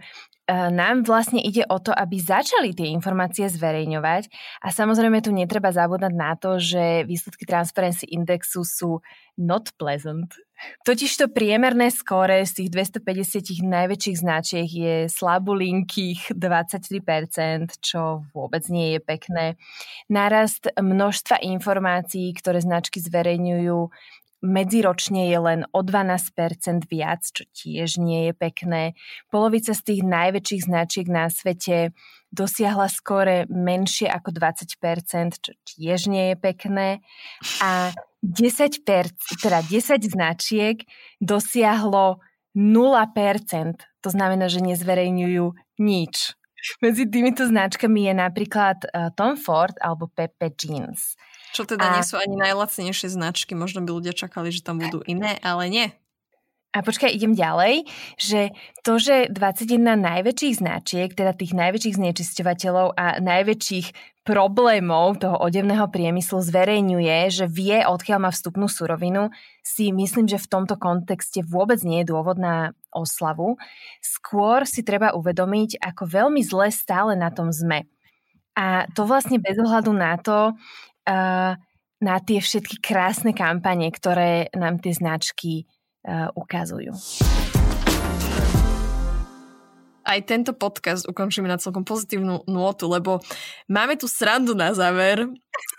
nám 0.53 1.09
vlastne 1.09 1.40
ide 1.40 1.64
o 1.73 1.81
to, 1.81 1.88
aby 1.88 2.21
začali 2.21 2.77
tie 2.77 2.92
informácie 2.92 3.49
zverejňovať. 3.49 4.29
A 4.61 4.68
samozrejme 4.77 5.25
tu 5.25 5.33
netreba 5.33 5.73
zabúdať 5.73 6.12
na 6.12 6.37
to, 6.37 6.61
že 6.61 7.09
výsledky 7.09 7.49
Transparency 7.49 8.12
Indexu 8.12 8.61
sú 8.68 9.01
not 9.40 9.73
pleasant. 9.81 10.37
Totižto 10.83 11.31
priemerné 11.31 11.94
skóre 11.94 12.42
z 12.42 12.62
tých 12.62 12.68
250 13.03 13.62
najväčších 13.62 14.16
značiek 14.18 14.66
je 14.66 14.94
slabulinkých 15.07 16.35
23%, 16.35 17.79
čo 17.79 18.27
vôbec 18.35 18.66
nie 18.66 18.98
je 18.98 19.01
pekné. 19.03 19.46
Nárast 20.11 20.70
množstva 20.75 21.38
informácií, 21.42 22.35
ktoré 22.35 22.59
značky 22.62 22.98
zverejňujú, 22.98 23.79
medziročne 24.42 25.31
je 25.31 25.38
len 25.38 25.61
o 25.70 25.81
12% 25.87 26.90
viac, 26.90 27.22
čo 27.22 27.46
tiež 27.55 28.03
nie 28.03 28.31
je 28.31 28.33
pekné. 28.35 28.83
Polovica 29.31 29.70
z 29.70 29.83
tých 29.87 30.03
najväčších 30.03 30.62
značiek 30.66 31.07
na 31.07 31.31
svete 31.31 31.94
dosiahla 32.35 32.90
skore 32.90 33.46
menšie 33.46 34.11
ako 34.11 34.35
20%, 34.35 35.38
čo 35.38 35.53
tiež 35.62 36.11
nie 36.11 36.35
je 36.35 36.37
pekné. 36.37 36.88
A 37.62 37.94
10%, 38.22 38.87
teda 39.42 39.58
10 39.66 39.98
značiek 40.06 40.87
dosiahlo 41.18 42.22
0%. 42.54 43.82
To 44.02 44.08
znamená, 44.11 44.46
že 44.46 44.62
nezverejňujú 44.62 45.46
nič. 45.82 46.14
Medzi 46.78 47.11
týmito 47.11 47.42
značkami 47.42 48.06
je 48.06 48.14
napríklad 48.14 48.87
uh, 48.87 49.11
Tom 49.18 49.35
Ford 49.35 49.74
alebo 49.82 50.06
Pepe 50.06 50.54
Jeans. 50.54 51.18
Čo 51.50 51.66
teda 51.66 51.90
a... 51.90 51.92
nie 51.98 52.04
sú 52.06 52.14
ani 52.22 52.38
najlacnejšie 52.38 53.11
značky. 53.11 53.58
Možno 53.58 53.82
by 53.82 53.90
ľudia 53.90 54.14
čakali, 54.14 54.54
že 54.54 54.62
tam 54.62 54.78
budú 54.78 55.02
iné, 55.11 55.42
ale 55.42 55.66
nie. 55.66 55.87
A 56.72 56.80
počkaj, 56.80 57.12
idem 57.12 57.37
ďalej, 57.37 57.85
že 58.16 58.56
to, 58.80 58.96
že 58.96 59.28
21 59.28 59.76
najväčších 59.92 60.56
značiek, 60.56 61.12
teda 61.12 61.37
tých 61.37 61.52
najväčších 61.52 62.00
znečisťovateľov 62.00 62.96
a 62.96 63.20
najväčších 63.20 64.12
problémov 64.22 65.18
toho 65.18 65.35
odevného 65.42 65.90
priemyslu 65.90 66.38
zverejňuje, 66.38 67.18
že 67.26 67.46
vie, 67.50 67.82
odkiaľ 67.82 68.18
má 68.22 68.30
vstupnú 68.30 68.70
surovinu, 68.70 69.35
si 69.66 69.90
myslím, 69.90 70.30
že 70.30 70.38
v 70.38 70.50
tomto 70.50 70.78
kontexte 70.78 71.42
vôbec 71.42 71.82
nie 71.82 72.06
je 72.06 72.11
dôvod 72.14 72.38
na 72.38 72.70
oslavu. 72.94 73.58
Skôr 73.98 74.62
si 74.62 74.87
treba 74.87 75.14
uvedomiť, 75.18 75.82
ako 75.82 76.02
veľmi 76.06 76.38
zle 76.46 76.70
stále 76.70 77.18
na 77.18 77.35
tom 77.35 77.50
sme. 77.50 77.90
A 78.54 78.87
to 78.94 79.08
vlastne 79.08 79.42
bez 79.42 79.58
ohľadu 79.58 79.90
na 79.90 80.14
to, 80.20 80.54
uh, 81.11 81.52
na 82.02 82.16
tie 82.22 82.38
všetky 82.38 82.78
krásne 82.78 83.35
kampane, 83.35 83.90
ktoré 83.90 84.52
nám 84.54 84.78
tie 84.78 84.94
značky 84.94 85.66
uh, 86.06 86.30
ukazujú. 86.38 86.94
Aj 90.12 90.20
tento 90.29 90.53
podcast 90.53 91.09
ukončíme 91.09 91.48
na 91.48 91.57
celkom 91.57 91.88
pozitívnu 91.88 92.44
nôtu, 92.44 92.85
lebo 92.85 93.25
máme 93.64 93.96
tu 93.96 94.05
srandu 94.05 94.53
na 94.53 94.77
záver. 94.77 95.25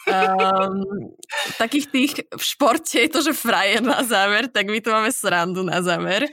Um, 0.10 1.13
takých 1.62 1.86
tých 1.93 2.13
v 2.34 2.41
športe 2.41 2.98
je 2.98 3.13
to, 3.13 3.22
že 3.22 3.38
frajer 3.38 3.86
na 3.86 4.02
záver, 4.02 4.50
tak 4.50 4.74
my 4.74 4.82
tu 4.82 4.89
máme 4.89 5.13
srandu 5.13 5.62
na 5.62 5.86
záver. 5.86 6.26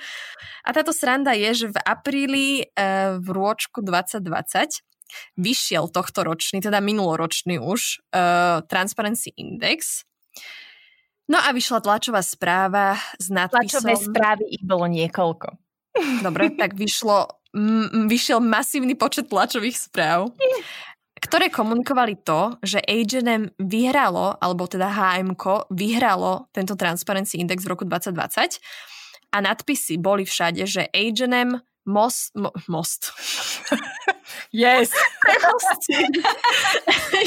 A 0.65 0.73
táto 0.73 0.97
sranda 0.97 1.37
je, 1.37 1.53
že 1.53 1.67
v 1.69 1.79
apríli 1.85 2.65
uh, 2.73 3.21
v 3.21 3.29
rôčku 3.37 3.85
2020 3.85 4.81
vyšiel 5.37 5.93
tohto 5.93 6.25
ročný, 6.25 6.65
teda 6.65 6.81
minuloročný 6.81 7.61
už, 7.61 8.01
uh, 8.17 8.65
Transparency 8.65 9.37
Index, 9.37 10.09
No 11.31 11.39
a 11.39 11.55
vyšla 11.55 11.79
tlačová 11.79 12.27
správa 12.27 12.99
s 13.15 13.31
nadpisom... 13.31 13.87
Tlačové 13.87 13.95
správy 13.95 14.51
ich 14.51 14.67
bolo 14.67 14.91
niekoľko. 14.91 15.55
Dobre, 16.27 16.59
tak 16.59 16.75
vyšlo, 16.75 17.40
vyšiel 18.07 18.39
masívny 18.39 18.95
počet 18.95 19.27
tlačových 19.27 19.75
správ, 19.75 20.31
ktoré 21.21 21.53
komunikovali 21.53 22.17
to, 22.25 22.57
že 22.65 22.81
H&M 22.87 23.53
vyhralo, 23.61 24.41
alebo 24.41 24.65
teda 24.65 24.89
HMK 24.89 25.69
vyhralo 25.75 26.49
tento 26.55 26.79
Transparency 26.79 27.43
Index 27.43 27.67
v 27.67 27.77
roku 27.77 27.85
2020 27.85 28.63
a 29.31 29.37
nadpisy 29.39 30.01
boli 30.01 30.25
všade, 30.25 30.65
že 30.65 30.89
H&M 30.91 31.61
most, 31.87 32.35
mo, 32.35 32.51
most. 32.67 33.15
Yes. 34.51 34.91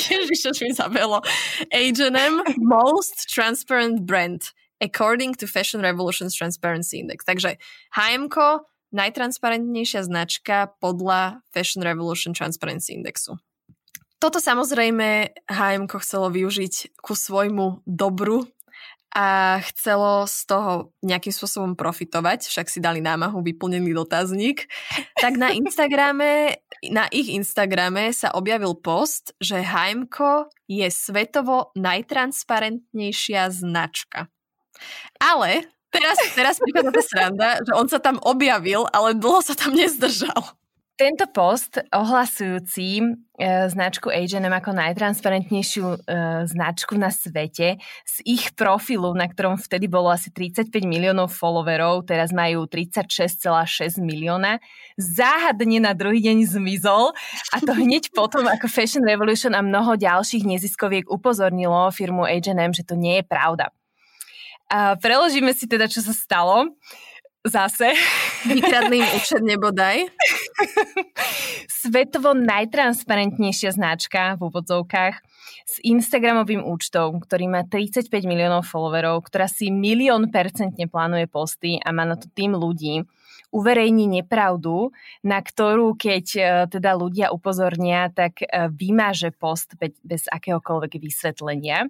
Ježiš, 0.07 0.55
čo 0.55 0.63
mi 0.63 0.75
zabelo. 0.75 1.23
H&M 1.71 2.35
Most 2.59 3.31
Transparent 3.31 4.03
Brand 4.03 4.51
according 4.83 5.31
to 5.39 5.47
Fashion 5.47 5.79
Revolution's 5.79 6.35
Transparency 6.35 6.99
Index. 6.99 7.23
Takže 7.23 7.55
H&M 7.95 8.27
najtransparentnejšia 8.93 10.05
značka 10.05 10.71
podľa 10.77 11.41
Fashion 11.51 11.81
Revolution 11.81 12.31
Transparency 12.31 12.93
Indexu. 12.93 13.41
Toto 14.23 14.39
samozrejme 14.39 15.35
H&M 15.51 15.91
chcelo 15.99 16.31
využiť 16.31 16.95
ku 17.03 17.11
svojmu 17.11 17.83
dobru 17.83 18.47
a 19.13 19.59
chcelo 19.69 20.25
z 20.25 20.37
toho 20.49 20.71
nejakým 21.05 21.29
spôsobom 21.29 21.77
profitovať, 21.77 22.49
však 22.49 22.65
si 22.65 22.81
dali 22.81 22.97
námahu 22.97 23.45
vyplnený 23.45 23.93
dotazník, 23.93 24.65
tak 25.21 25.37
na 25.37 25.53
Instagrame, 25.53 26.63
na 26.89 27.05
ich 27.13 27.29
Instagrame 27.29 28.09
sa 28.09 28.33
objavil 28.33 28.73
post, 28.73 29.37
že 29.37 29.61
HMK 29.61 30.49
je 30.65 30.87
svetovo 30.89 31.69
najtransparentnejšia 31.77 33.53
značka. 33.53 34.33
Ale 35.21 35.69
teraz, 35.93 36.17
teraz 36.33 36.55
prichádza 36.57 36.91
tá 36.91 37.01
sranda, 37.05 37.49
že 37.61 37.71
on 37.77 37.87
sa 37.87 38.01
tam 38.01 38.17
objavil, 38.25 38.89
ale 38.89 39.13
dlho 39.13 39.45
sa 39.45 39.53
tam 39.53 39.77
nezdržal. 39.77 40.57
Tento 40.93 41.25
post 41.25 41.81
ohlasujúci 41.89 43.01
e, 43.01 43.05
značku 43.65 44.13
H&M 44.13 44.53
ako 44.53 44.77
najtransparentnejšiu 44.77 45.85
e, 45.89 45.97
značku 46.45 46.93
na 47.01 47.09
svete 47.09 47.81
z 48.05 48.15
ich 48.29 48.53
profilu, 48.53 49.09
na 49.17 49.25
ktorom 49.25 49.57
vtedy 49.57 49.89
bolo 49.89 50.13
asi 50.13 50.29
35 50.29 50.69
miliónov 50.85 51.33
followerov, 51.33 52.05
teraz 52.05 52.29
majú 52.29 52.69
36,6 52.69 53.97
milióna, 54.05 54.61
záhadne 54.93 55.81
na 55.81 55.97
druhý 55.97 56.21
deň 56.29 56.61
zmizol 56.61 57.09
a 57.49 57.57
to 57.57 57.73
hneď 57.73 58.13
potom, 58.17 58.45
ako 58.45 58.69
Fashion 58.69 59.01
Revolution 59.01 59.57
a 59.57 59.65
mnoho 59.65 59.97
ďalších 59.97 60.45
neziskoviek 60.45 61.09
upozornilo 61.09 61.89
firmu 61.89 62.29
H&M, 62.29 62.69
že 62.69 62.85
to 62.85 62.93
nie 62.93 63.17
je 63.17 63.25
pravda. 63.25 63.73
A 64.69 64.95
preložíme 64.99 65.51
si 65.55 65.65
teda, 65.65 65.87
čo 65.87 65.99
sa 65.99 66.13
stalo 66.15 66.75
zase. 67.43 67.91
Vykradli 68.47 69.03
im 69.03 69.07
účet 69.19 69.43
nebodaj. 69.43 70.07
Svetovo 71.67 72.31
najtransparentnejšia 72.31 73.75
značka 73.75 74.39
v 74.39 74.47
úvodzovkách 74.47 75.15
s 75.67 75.75
Instagramovým 75.83 76.63
účtom, 76.63 77.19
ktorý 77.19 77.51
má 77.51 77.61
35 77.67 78.07
miliónov 78.23 78.67
followerov, 78.67 79.27
ktorá 79.27 79.51
si 79.51 79.71
milión 79.71 80.31
percentne 80.31 80.87
plánuje 80.87 81.27
posty 81.27 81.79
a 81.83 81.91
má 81.91 82.07
na 82.07 82.15
to 82.15 82.31
tým 82.31 82.55
ľudí, 82.55 83.03
uverejní 83.53 84.09
nepravdu, 84.09 84.89
na 85.21 85.37
ktorú 85.37 85.93
keď 85.93 86.25
e, 86.33 86.41
teda 86.73 86.97
ľudia 86.97 87.29
upozornia, 87.29 88.09
tak 88.09 88.41
e, 88.41 88.49
vymáže 88.73 89.29
post 89.29 89.77
bez, 89.77 89.93
bez 90.01 90.25
akéhokoľvek 90.25 90.97
vysvetlenia. 90.97 91.85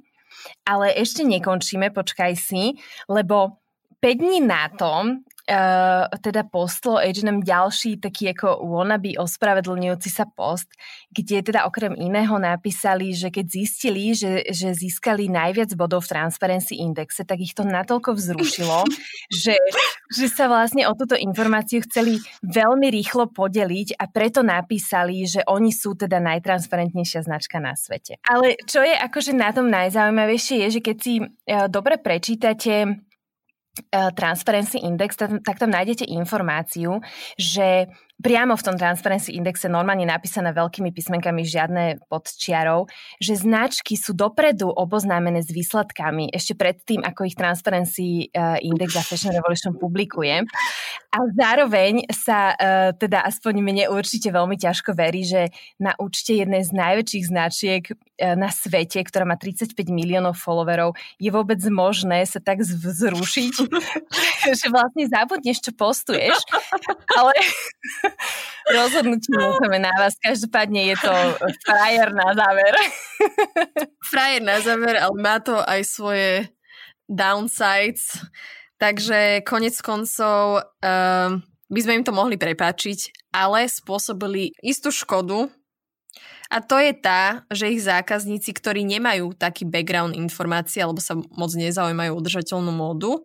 Ale 0.67 0.91
ešte 0.95 1.23
nekončíme, 1.23 1.89
počkaj 1.95 2.33
si, 2.35 2.75
lebo 3.07 3.62
5 4.03 4.19
dní 4.19 4.43
na 4.43 4.67
to 4.67 5.15
uh, 5.47 6.11
teda 6.19 6.43
postlo 6.43 6.99
H&M 6.99 7.39
ďalší 7.39 8.03
taký 8.03 8.35
ako 8.35 8.59
wannabe 8.67 9.15
ospravedlňujúci 9.15 10.11
sa 10.11 10.27
post, 10.27 10.67
kde 11.07 11.39
teda 11.39 11.63
okrem 11.63 11.95
iného 11.95 12.35
napísali, 12.35 13.15
že 13.15 13.31
keď 13.31 13.45
zistili, 13.47 14.11
že, 14.11 14.43
že 14.51 14.75
získali 14.75 15.31
najviac 15.31 15.71
bodov 15.79 16.03
v 16.03 16.19
Transparency 16.19 16.83
Indexe, 16.83 17.23
tak 17.23 17.39
ich 17.39 17.55
to 17.55 17.63
natoľko 17.63 18.11
vzrušilo, 18.11 18.83
že, 19.43 19.55
že 20.11 20.27
sa 20.27 20.51
vlastne 20.51 20.83
o 20.87 20.93
túto 20.99 21.15
informáciu 21.15 21.79
chceli 21.87 22.19
veľmi 22.43 22.91
rýchlo 22.91 23.31
podeliť 23.31 24.03
a 24.03 24.11
preto 24.11 24.43
napísali, 24.43 25.23
že 25.23 25.47
oni 25.47 25.71
sú 25.71 25.95
teda 25.95 26.19
najtransparentnejšia 26.19 27.23
značka 27.23 27.63
na 27.63 27.79
svete. 27.79 28.19
Ale 28.27 28.59
čo 28.67 28.83
je 28.83 28.99
akože 28.99 29.31
na 29.31 29.55
tom 29.55 29.71
najzaujímavejšie 29.71 30.67
je, 30.67 30.79
že 30.79 30.81
keď 30.83 30.97
si 30.99 31.13
uh, 31.23 31.71
dobre 31.71 31.95
prečítate 31.95 32.99
Transparency 33.89 34.77
Index, 34.85 35.17
tak, 35.17 35.57
tam 35.57 35.73
nájdete 35.73 36.05
informáciu, 36.05 37.01
že 37.41 37.89
priamo 38.21 38.53
v 38.53 38.65
tom 38.65 38.77
Transparency 38.77 39.33
Indexe 39.33 39.65
normálne 39.65 40.05
napísané 40.05 40.53
veľkými 40.53 40.93
písmenkami 40.93 41.41
žiadne 41.41 42.05
podčiarov, 42.05 42.85
že 43.17 43.41
značky 43.41 43.97
sú 43.97 44.13
dopredu 44.13 44.69
oboznámené 44.69 45.41
s 45.41 45.49
výsledkami 45.49 46.29
ešte 46.29 46.53
predtým, 46.53 47.01
ako 47.01 47.25
ich 47.25 47.35
Transparency 47.35 48.29
eh, 48.29 48.61
Index 48.61 48.93
a 48.93 49.03
Fashion 49.03 49.33
Revolution 49.33 49.73
publikuje. 49.73 50.45
A 51.13 51.29
zároveň 51.37 52.09
sa 52.09 52.57
uh, 52.57 52.89
teda 52.97 53.21
aspoň 53.21 53.61
mne 53.61 53.85
určite 53.93 54.33
veľmi 54.33 54.57
ťažko 54.57 54.97
verí, 54.97 55.21
že 55.21 55.53
na 55.77 55.93
účte 56.01 56.33
jednej 56.33 56.65
z 56.65 56.73
najväčších 56.73 57.29
značiek 57.29 57.83
uh, 57.93 58.33
na 58.33 58.49
svete, 58.49 58.97
ktorá 59.05 59.21
má 59.21 59.37
35 59.37 59.77
miliónov 59.93 60.41
followerov, 60.41 60.97
je 61.21 61.29
vôbec 61.29 61.61
možné 61.69 62.25
sa 62.25 62.41
tak 62.41 62.65
vzrušiť, 62.65 63.53
že 64.57 64.67
vlastne 64.73 65.05
zabudneš, 65.05 65.61
čo 65.61 65.71
postuješ. 65.77 66.33
Ale 67.13 67.33
rozhodnutie 68.81 69.37
necháme 69.37 69.85
na 69.85 69.93
vás. 69.93 70.17
Každopádne 70.17 70.81
je 70.91 70.95
to 70.97 71.13
frajer 71.61 72.09
na 72.09 72.33
záver. 72.33 72.73
frajer 74.01 74.41
na 74.41 74.57
záver, 74.65 74.97
ale 74.97 75.15
má 75.21 75.37
to 75.37 75.61
aj 75.61 75.85
svoje 75.85 76.49
downsides 77.05 78.17
Takže 78.83 79.47
konec 79.47 79.79
koncov 79.79 80.59
uh, 80.59 81.31
by 81.71 81.79
sme 81.79 81.93
im 81.95 82.03
to 82.03 82.11
mohli 82.11 82.35
prepáčiť, 82.35 83.31
ale 83.31 83.71
spôsobili 83.71 84.51
istú 84.59 84.91
škodu 84.91 85.47
a 86.51 86.59
to 86.59 86.75
je 86.83 86.91
tá, 86.91 87.47
že 87.47 87.71
ich 87.71 87.81
zákazníci, 87.81 88.51
ktorí 88.51 88.83
nemajú 88.83 89.39
taký 89.39 89.63
background 89.63 90.19
informácií 90.19 90.83
alebo 90.83 90.99
sa 90.99 91.15
moc 91.15 91.55
nezaujímajú 91.55 92.11
udržateľnú 92.11 92.75
módu, 92.75 93.23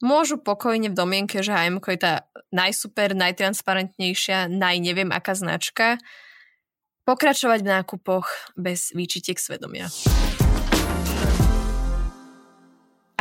môžu 0.00 0.40
pokojne 0.40 0.88
v 0.88 0.96
domienke, 0.96 1.44
že 1.44 1.52
HM 1.52 1.84
je 1.84 2.00
tá 2.00 2.24
najsuper, 2.48 3.12
najtransparentnejšia, 3.12 4.48
najneviem 4.48 5.12
aká 5.12 5.36
značka, 5.36 6.00
pokračovať 7.04 7.60
v 7.60 7.70
nákupoch 7.76 8.56
bez 8.56 8.88
výčitiek 8.96 9.36
svedomia. 9.36 9.92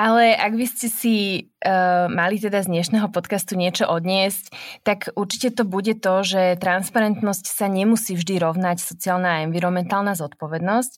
Ale 0.03 0.35
ak 0.35 0.51
by 0.59 0.65
ste 0.67 0.87
si 0.91 1.15
uh, 1.63 2.11
mali 2.11 2.35
teda 2.35 2.59
z 2.59 2.67
dnešného 2.67 3.07
podcastu 3.07 3.55
niečo 3.55 3.87
odniesť, 3.87 4.51
tak 4.83 5.15
určite 5.15 5.55
to 5.55 5.63
bude 5.63 5.95
to, 6.03 6.13
že 6.27 6.59
transparentnosť 6.59 7.47
sa 7.47 7.71
nemusí 7.71 8.11
vždy 8.11 8.35
rovnať 8.43 8.83
sociálna 8.83 9.39
a 9.39 9.43
environmentálna 9.47 10.19
zodpovednosť 10.19 10.93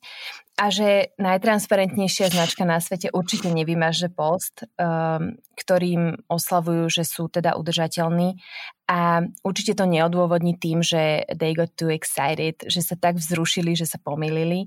a 0.57 0.73
že 0.73 1.13
najtransparentnejšia 1.21 2.33
značka 2.33 2.65
na 2.65 2.81
svete 2.81 3.13
určite 3.13 3.53
nevymaže 3.53 4.09
post, 4.09 4.65
um, 4.81 5.37
ktorým 5.53 6.25
oslavujú, 6.25 6.89
že 6.89 7.05
sú 7.05 7.29
teda 7.29 7.53
udržateľní. 7.61 8.41
A 8.89 9.21
určite 9.45 9.77
to 9.77 9.85
neodôvodní 9.85 10.57
tým, 10.57 10.81
že 10.81 11.29
they 11.29 11.53
got 11.53 11.77
too 11.77 11.93
excited, 11.93 12.57
že 12.65 12.81
sa 12.81 12.97
tak 12.97 13.21
vzrušili, 13.21 13.77
že 13.77 13.85
sa 13.85 14.01
pomýlili. 14.01 14.65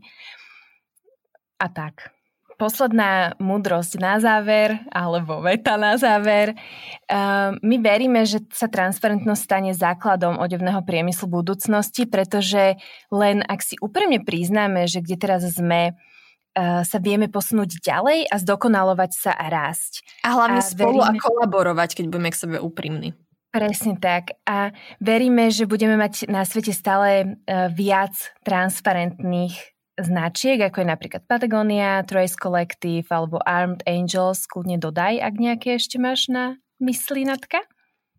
A 1.59 1.66
tak 1.66 2.17
posledná 2.59 3.38
múdrosť 3.38 4.03
na 4.03 4.18
záver, 4.18 4.83
alebo 4.90 5.38
veta 5.38 5.79
na 5.79 5.94
záver. 5.94 6.59
Uh, 7.07 7.55
my 7.62 7.79
veríme, 7.79 8.27
že 8.27 8.42
sa 8.51 8.66
transparentnosť 8.66 9.40
stane 9.40 9.73
základom 9.73 10.42
odevného 10.42 10.83
priemyslu 10.83 11.31
budúcnosti, 11.31 12.05
pretože 12.11 12.77
len 13.14 13.47
ak 13.47 13.62
si 13.62 13.79
úprimne 13.79 14.21
priznáme, 14.27 14.90
že 14.90 14.99
kde 14.99 15.16
teraz 15.16 15.47
sme, 15.47 15.94
uh, 15.94 16.83
sa 16.83 16.99
vieme 16.99 17.31
posunúť 17.31 17.79
ďalej 17.79 18.27
a 18.27 18.35
zdokonalovať 18.42 19.11
sa 19.14 19.33
a 19.38 19.47
rásť. 19.47 20.03
A 20.27 20.35
hlavne 20.35 20.61
a 20.61 20.66
spolu 20.66 20.99
veríme... 20.99 21.16
a 21.16 21.23
kolaborovať, 21.23 22.03
keď 22.03 22.05
budeme 22.11 22.31
k 22.35 22.40
sebe 22.42 22.57
úprimní. 22.59 23.14
Presne 23.49 23.97
tak. 23.97 24.37
A 24.44 24.77
veríme, 25.01 25.49
že 25.49 25.64
budeme 25.64 25.97
mať 25.97 26.29
na 26.29 26.42
svete 26.42 26.75
stále 26.75 27.38
uh, 27.47 27.71
viac 27.71 28.35
transparentných 28.42 29.77
značiek, 29.98 30.58
ako 30.62 30.82
je 30.82 30.88
napríklad 30.88 31.22
Patagonia, 31.26 32.06
Trace 32.06 32.38
Collective 32.38 33.06
alebo 33.11 33.42
Armed 33.42 33.82
Angels, 33.84 34.46
kľudne 34.46 34.78
dodaj, 34.78 35.18
ak 35.18 35.34
nejaké 35.37 35.68
ešte 35.76 35.98
máš 35.98 36.30
na 36.30 36.56
mysli, 36.78 37.26
Natka. 37.26 37.62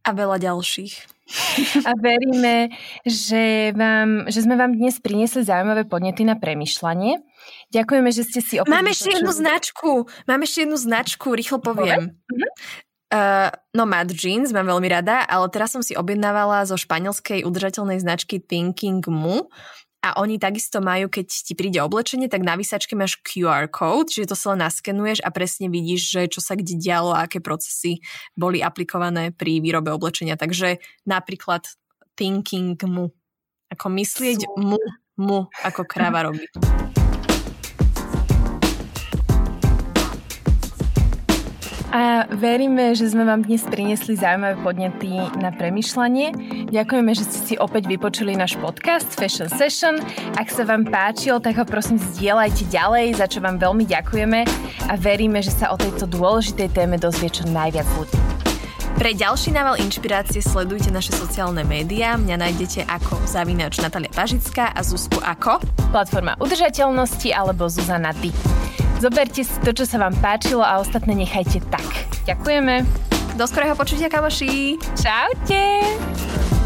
A 0.03 0.15
veľa 0.15 0.39
ďalších. 0.39 1.19
A 1.89 1.91
veríme, 1.99 2.73
že, 3.05 3.75
vám, 3.75 4.31
že 4.31 4.41
sme 4.41 4.55
vám 4.57 4.73
dnes 4.73 4.97
priniesli 4.97 5.45
zaujímavé 5.45 5.85
podnety 5.85 6.25
na 6.25 6.39
premyšľanie. 6.39 7.21
Ďakujeme, 7.69 8.09
že 8.09 8.23
ste 8.25 8.39
si 8.41 8.55
opäť... 8.57 8.71
Máme 8.71 8.89
ešte 8.95 9.13
jednu 9.13 9.31
značku. 9.31 10.09
Máme 10.25 10.43
ešte 10.47 10.65
jednu 10.65 10.77
značku, 10.79 11.35
rýchlo 11.35 11.61
poviem. 11.61 12.17
Uh, 13.09 13.49
no 13.73 13.89
Mad 13.89 14.13
Jeans, 14.13 14.53
mám 14.53 14.69
veľmi 14.69 14.85
rada, 14.85 15.25
ale 15.25 15.49
teraz 15.49 15.73
som 15.73 15.81
si 15.81 15.97
objednávala 15.97 16.65
zo 16.69 16.77
španielskej 16.77 17.41
udržateľnej 17.41 17.97
značky 18.01 18.37
Thinking 18.37 19.01
Mu 19.09 19.49
a 19.99 20.15
oni 20.23 20.39
takisto 20.39 20.79
majú, 20.79 21.11
keď 21.11 21.27
ti 21.27 21.53
príde 21.59 21.83
oblečenie, 21.83 22.31
tak 22.31 22.47
na 22.47 22.55
vysačke 22.55 22.95
máš 22.95 23.19
QR 23.19 23.67
code, 23.67 24.07
čiže 24.07 24.31
to 24.31 24.37
sa 24.39 24.55
len 24.55 24.63
naskenuješ 24.63 25.19
a 25.19 25.29
presne 25.29 25.67
vidíš, 25.67 26.01
že 26.07 26.21
čo 26.31 26.39
sa 26.39 26.55
kde 26.55 26.79
dialo 26.79 27.11
a 27.11 27.27
aké 27.27 27.43
procesy 27.43 27.99
boli 28.31 28.63
aplikované 28.63 29.35
pri 29.35 29.59
výrobe 29.59 29.91
oblečenia. 29.91 30.39
Takže 30.39 30.79
napríklad 31.03 31.67
thinking 32.15 32.79
mu, 32.87 33.11
ako 33.67 33.85
myslieť 33.91 34.39
mu, 34.55 34.79
mu, 35.19 35.51
ako 35.67 35.83
kráva 35.83 36.31
robí. 36.31 36.47
A 41.89 42.29
veríme, 42.29 42.93
že 42.93 43.09
sme 43.09 43.25
vám 43.25 43.41
dnes 43.41 43.65
priniesli 43.65 44.13
zaujímavé 44.13 44.61
podnety 44.61 45.09
na 45.41 45.49
premyšľanie. 45.49 46.37
Ďakujeme, 46.69 47.11
že 47.17 47.25
ste 47.25 47.39
si 47.41 47.53
opäť 47.57 47.89
vypočuli 47.89 48.37
náš 48.37 48.61
podcast 48.61 49.09
Fashion 49.17 49.49
Session. 49.49 49.97
Ak 50.37 50.53
sa 50.53 50.69
vám 50.69 50.85
páčil, 50.85 51.41
tak 51.41 51.57
ho 51.57 51.65
prosím 51.65 51.97
zdieľajte 51.97 52.69
ďalej, 52.69 53.17
za 53.17 53.25
čo 53.25 53.41
vám 53.41 53.57
veľmi 53.57 53.89
ďakujeme 53.89 54.39
a 54.85 54.93
veríme, 55.01 55.41
že 55.41 55.49
sa 55.49 55.73
o 55.73 55.81
tejto 55.81 56.05
dôležitej 56.05 56.77
téme 56.77 57.01
dozvie 57.01 57.33
čo 57.33 57.49
najviac 57.49 57.89
ľudí. 57.97 58.17
Pre 58.93 59.09
ďalší 59.09 59.49
nával 59.49 59.81
inšpirácie 59.81 60.45
sledujte 60.45 60.93
naše 60.93 61.17
sociálne 61.17 61.65
médiá. 61.65 62.21
Mňa 62.21 62.37
nájdete 62.37 62.85
ako 62.85 63.17
Zavinač 63.25 63.81
Natalia 63.81 64.13
Pažická 64.13 64.77
a 64.77 64.85
Zuzku 64.85 65.17
ako 65.25 65.57
Platforma 65.89 66.37
udržateľnosti 66.37 67.33
alebo 67.33 67.65
Zuzana 67.65 68.13
Ty. 68.13 68.29
Zoberte 68.99 69.47
si 69.47 69.55
to, 69.63 69.71
čo 69.71 69.87
sa 69.87 69.95
vám 69.95 70.11
páčilo 70.19 70.59
a 70.59 70.83
ostatné 70.83 71.15
nechajte 71.15 71.63
tak. 71.71 71.87
Ďakujeme. 72.27 72.83
Do 73.39 73.47
skorého 73.47 73.71
počutia, 73.79 74.11
kamoši. 74.11 74.75
Čaute. 74.99 76.58